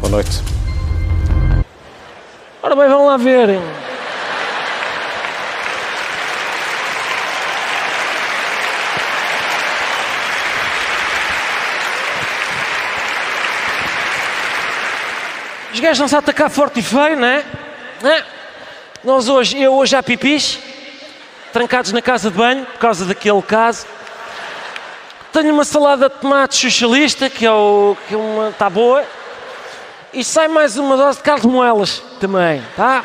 Boa 0.00 0.10
noite. 0.10 0.42
Ora 2.62 2.74
bem, 2.74 2.88
vamos 2.88 3.06
lá 3.06 3.16
ver. 3.16 3.60
Os 15.72 15.80
gajos 15.80 15.98
não 15.98 16.08
se 16.08 16.14
a 16.14 16.18
atacar 16.18 16.48
forte 16.50 16.80
e 16.80 16.82
feio, 16.82 17.16
não 17.16 17.26
é? 17.26 17.44
Não 18.00 18.10
é? 18.10 18.24
Nós 19.02 19.28
hoje, 19.28 19.60
eu 19.60 19.74
hoje 19.74 19.94
há 19.96 20.02
pipis, 20.02 20.58
trancados 21.54 21.92
na 21.92 22.02
casa 22.02 22.32
de 22.32 22.36
banho, 22.36 22.66
por 22.66 22.78
causa 22.78 23.04
daquele 23.04 23.40
caso. 23.40 23.86
Tenho 25.32 25.54
uma 25.54 25.64
salada 25.64 26.08
de 26.08 26.16
tomate 26.16 26.56
socialista, 26.56 27.30
que 27.30 27.46
é, 27.46 27.52
o, 27.52 27.96
que 28.08 28.14
é 28.14 28.16
uma, 28.16 28.48
está 28.48 28.68
boa. 28.68 29.04
E 30.12 30.24
sai 30.24 30.48
mais 30.48 30.76
uma 30.76 30.96
dose 30.96 31.20
de 31.22 31.40
de 31.40 31.46
moelas 31.46 32.02
também, 32.18 32.60
tá? 32.74 33.04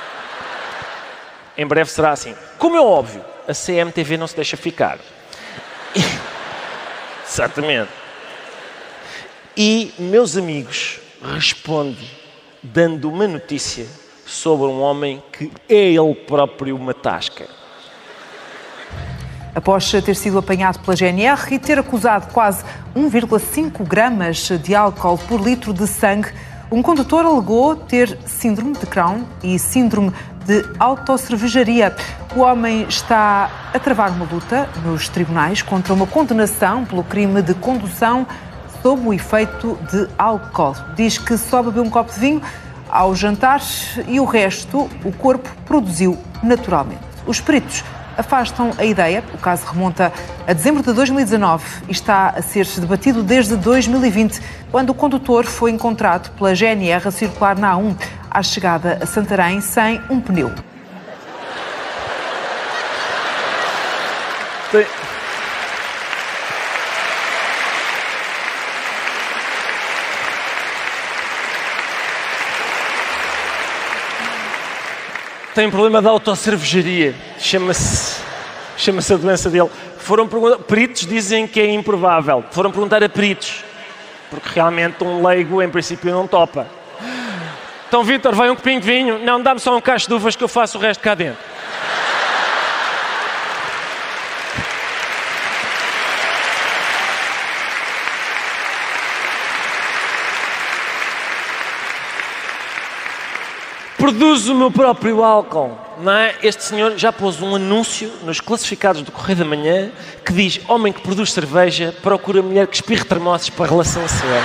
Em 1.56 1.66
breve 1.66 1.92
será 1.92 2.10
assim. 2.10 2.36
Como 2.58 2.76
é 2.76 2.82
óbvio, 2.82 3.24
a 3.48 3.54
CMTV 3.54 4.18
não 4.18 4.26
se 4.26 4.36
deixa 4.36 4.58
ficar. 4.58 4.98
Exatamente. 7.32 7.92
E, 9.56 9.94
meus 10.00 10.36
amigos, 10.36 11.00
responde 11.36 12.18
dando 12.64 13.10
uma 13.10 13.28
notícia 13.28 13.86
sobre 14.26 14.66
um 14.66 14.82
homem 14.82 15.22
que 15.32 15.52
é 15.70 15.94
ele 15.94 16.16
próprio 16.16 16.76
uma 16.76 16.96
tasca. 16.96 17.59
Após 19.54 19.90
ter 19.92 20.16
sido 20.16 20.38
apanhado 20.38 20.80
pela 20.80 20.96
GNR 20.96 21.54
e 21.54 21.60
ter 21.60 21.80
acusado 21.80 22.28
quase 22.34 22.64
1,5 22.96 23.86
gramas 23.88 24.50
de 24.64 24.76
álcool 24.76 25.18
por 25.18 25.42
litro 25.42 25.74
de 25.74 25.88
sangue. 25.88 26.30
Um 26.72 26.82
condutor 26.84 27.26
alegou 27.26 27.76
ter 27.76 28.18
síndrome 28.26 28.74
de 28.74 28.86
Crohn 28.86 29.24
e 29.44 29.58
síndrome 29.58 30.14
de 30.46 30.64
autocervejaria. 30.80 31.96
O 32.36 32.42
homem 32.42 32.86
está 32.88 33.50
a 33.74 33.80
travar 33.80 34.12
uma 34.12 34.26
luta 34.26 34.70
nos 34.86 35.10
tribunais 35.10 35.62
contra 35.62 35.94
uma 35.94 36.06
condenação 36.06 36.86
pelo 36.86 37.04
crime 37.04 37.42
de 37.42 37.54
condução 37.56 38.26
sob 38.82 39.08
o 39.08 39.14
efeito 39.14 39.78
de 39.92 40.08
álcool. 40.18 40.76
Diz 40.96 41.18
que 41.18 41.38
só 41.38 41.62
bebeu 41.62 41.84
um 41.84 41.90
copo 41.90 42.14
de 42.14 42.20
vinho 42.20 42.42
ao 42.90 43.16
jantar 43.16 43.62
e 44.08 44.20
o 44.20 44.26
resto 44.26 44.90
o 45.04 45.12
corpo 45.12 45.50
produziu 45.66 46.18
naturalmente. 46.42 47.02
Os 47.26 47.40
peritos 47.40 47.84
afastam 48.20 48.72
a 48.78 48.84
ideia. 48.84 49.24
O 49.34 49.38
caso 49.38 49.66
remonta 49.66 50.12
a 50.46 50.54
dezembro 50.54 50.84
de 50.84 50.92
2019 50.94 51.64
e 51.88 51.92
está 51.92 52.34
a 52.36 52.42
ser 52.42 52.66
debatido 52.80 53.24
desde 53.24 53.56
2020, 53.56 54.42
quando 54.72 54.90
o 54.90 54.94
condutor 54.94 55.46
foi 55.46 55.72
encontrado 55.72 56.30
pela 56.32 56.54
GNR 56.54 57.08
a 57.08 57.12
circular 57.12 57.58
na 57.58 57.76
A1 57.76 57.96
à 58.30 58.44
chegada 58.44 59.00
a 59.02 59.06
Santarém 59.06 59.62
sem 59.62 60.02
um 60.10 60.20
pneu. 60.20 60.52
Tem... 64.72 64.86
Tem 75.56 75.70
problema 75.70 76.02
de 76.02 76.08
autocervejaria. 76.08 77.14
Chama-se 77.38 78.09
chama-se 78.80 79.14
a 79.14 79.18
doença 79.18 79.50
dele. 79.50 79.70
Foram 79.98 80.28
peritos 80.68 81.06
dizem 81.06 81.46
que 81.46 81.60
é 81.60 81.70
improvável. 81.72 82.44
Foram 82.50 82.72
perguntar 82.72 83.04
a 83.04 83.10
peritos, 83.10 83.64
porque 84.30 84.50
realmente 84.56 85.04
um 85.04 85.26
leigo 85.26 85.62
em 85.62 85.70
princípio 85.70 86.12
não 86.12 86.26
topa. 86.26 86.66
Então, 87.88 88.04
Vitor, 88.04 88.36
vai 88.36 88.50
um 88.50 88.56
copinho 88.56 88.80
de 88.80 88.88
vinho? 88.88 89.20
Não, 89.20 89.42
dá-me 89.42 89.60
só 89.60 89.76
um 89.76 89.82
cacho 89.82 90.08
de 90.08 90.14
uvas 90.14 90.36
que 90.36 90.44
eu 90.44 90.48
faço 90.48 90.78
o 90.78 90.82
resto 90.82 91.02
cá 91.02 91.14
dentro. 91.16 91.49
Produzo 104.10 104.54
o 104.54 104.56
meu 104.56 104.72
próprio 104.72 105.24
álcool, 105.24 105.78
não 106.00 106.12
é? 106.12 106.34
Este 106.42 106.64
senhor 106.64 106.98
já 106.98 107.14
pôs 107.14 107.44
um 107.44 107.54
anúncio 107.54 108.12
nos 108.24 108.42
classificados 108.42 109.04
do 109.04 109.12
Correio 109.12 109.38
da 109.38 109.46
Manhã 109.46 109.92
que 110.26 110.34
diz: 110.34 110.60
Homem 110.68 110.92
que 110.92 111.00
produz 111.00 111.32
cerveja 111.32 111.94
procura 112.02 112.42
mulher 112.42 112.66
que 112.66 112.74
espirre 112.74 113.04
termossos 113.04 113.52
para 113.52 113.70
relação 113.70 114.08
sexual. 114.08 114.42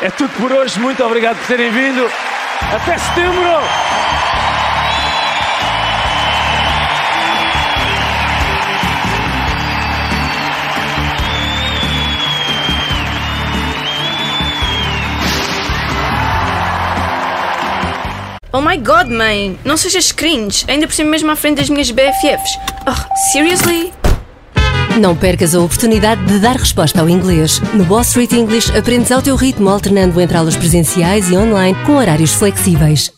É 0.00 0.08
tudo 0.08 0.30
por 0.30 0.50
hoje. 0.50 0.80
Muito 0.80 1.04
obrigado 1.04 1.36
por 1.36 1.46
terem 1.46 1.70
vindo. 1.70 2.10
Até 2.74 2.96
setembro! 2.96 4.15
Oh 18.52 18.60
my 18.60 18.76
god, 18.76 19.08
mãe! 19.10 19.58
Não 19.64 19.76
sejas 19.76 20.12
cringe, 20.12 20.64
ainda 20.68 20.86
por 20.86 20.94
cima 20.94 21.10
mesmo 21.10 21.30
à 21.30 21.36
frente 21.36 21.58
das 21.58 21.68
minhas 21.68 21.90
BFFs. 21.90 22.58
Oh, 22.86 23.30
seriously? 23.32 23.92
Não 24.98 25.14
percas 25.14 25.54
a 25.54 25.60
oportunidade 25.60 26.24
de 26.24 26.38
dar 26.38 26.56
resposta 26.56 27.00
ao 27.00 27.08
inglês. 27.08 27.60
No 27.74 27.84
Boss 27.84 28.08
Street 28.08 28.32
English 28.32 28.74
aprendes 28.76 29.12
ao 29.12 29.20
teu 29.20 29.36
ritmo, 29.36 29.68
alternando 29.68 30.20
entre 30.20 30.36
aulas 30.36 30.56
presenciais 30.56 31.30
e 31.30 31.36
online 31.36 31.76
com 31.84 31.96
horários 31.96 32.32
flexíveis. 32.32 33.15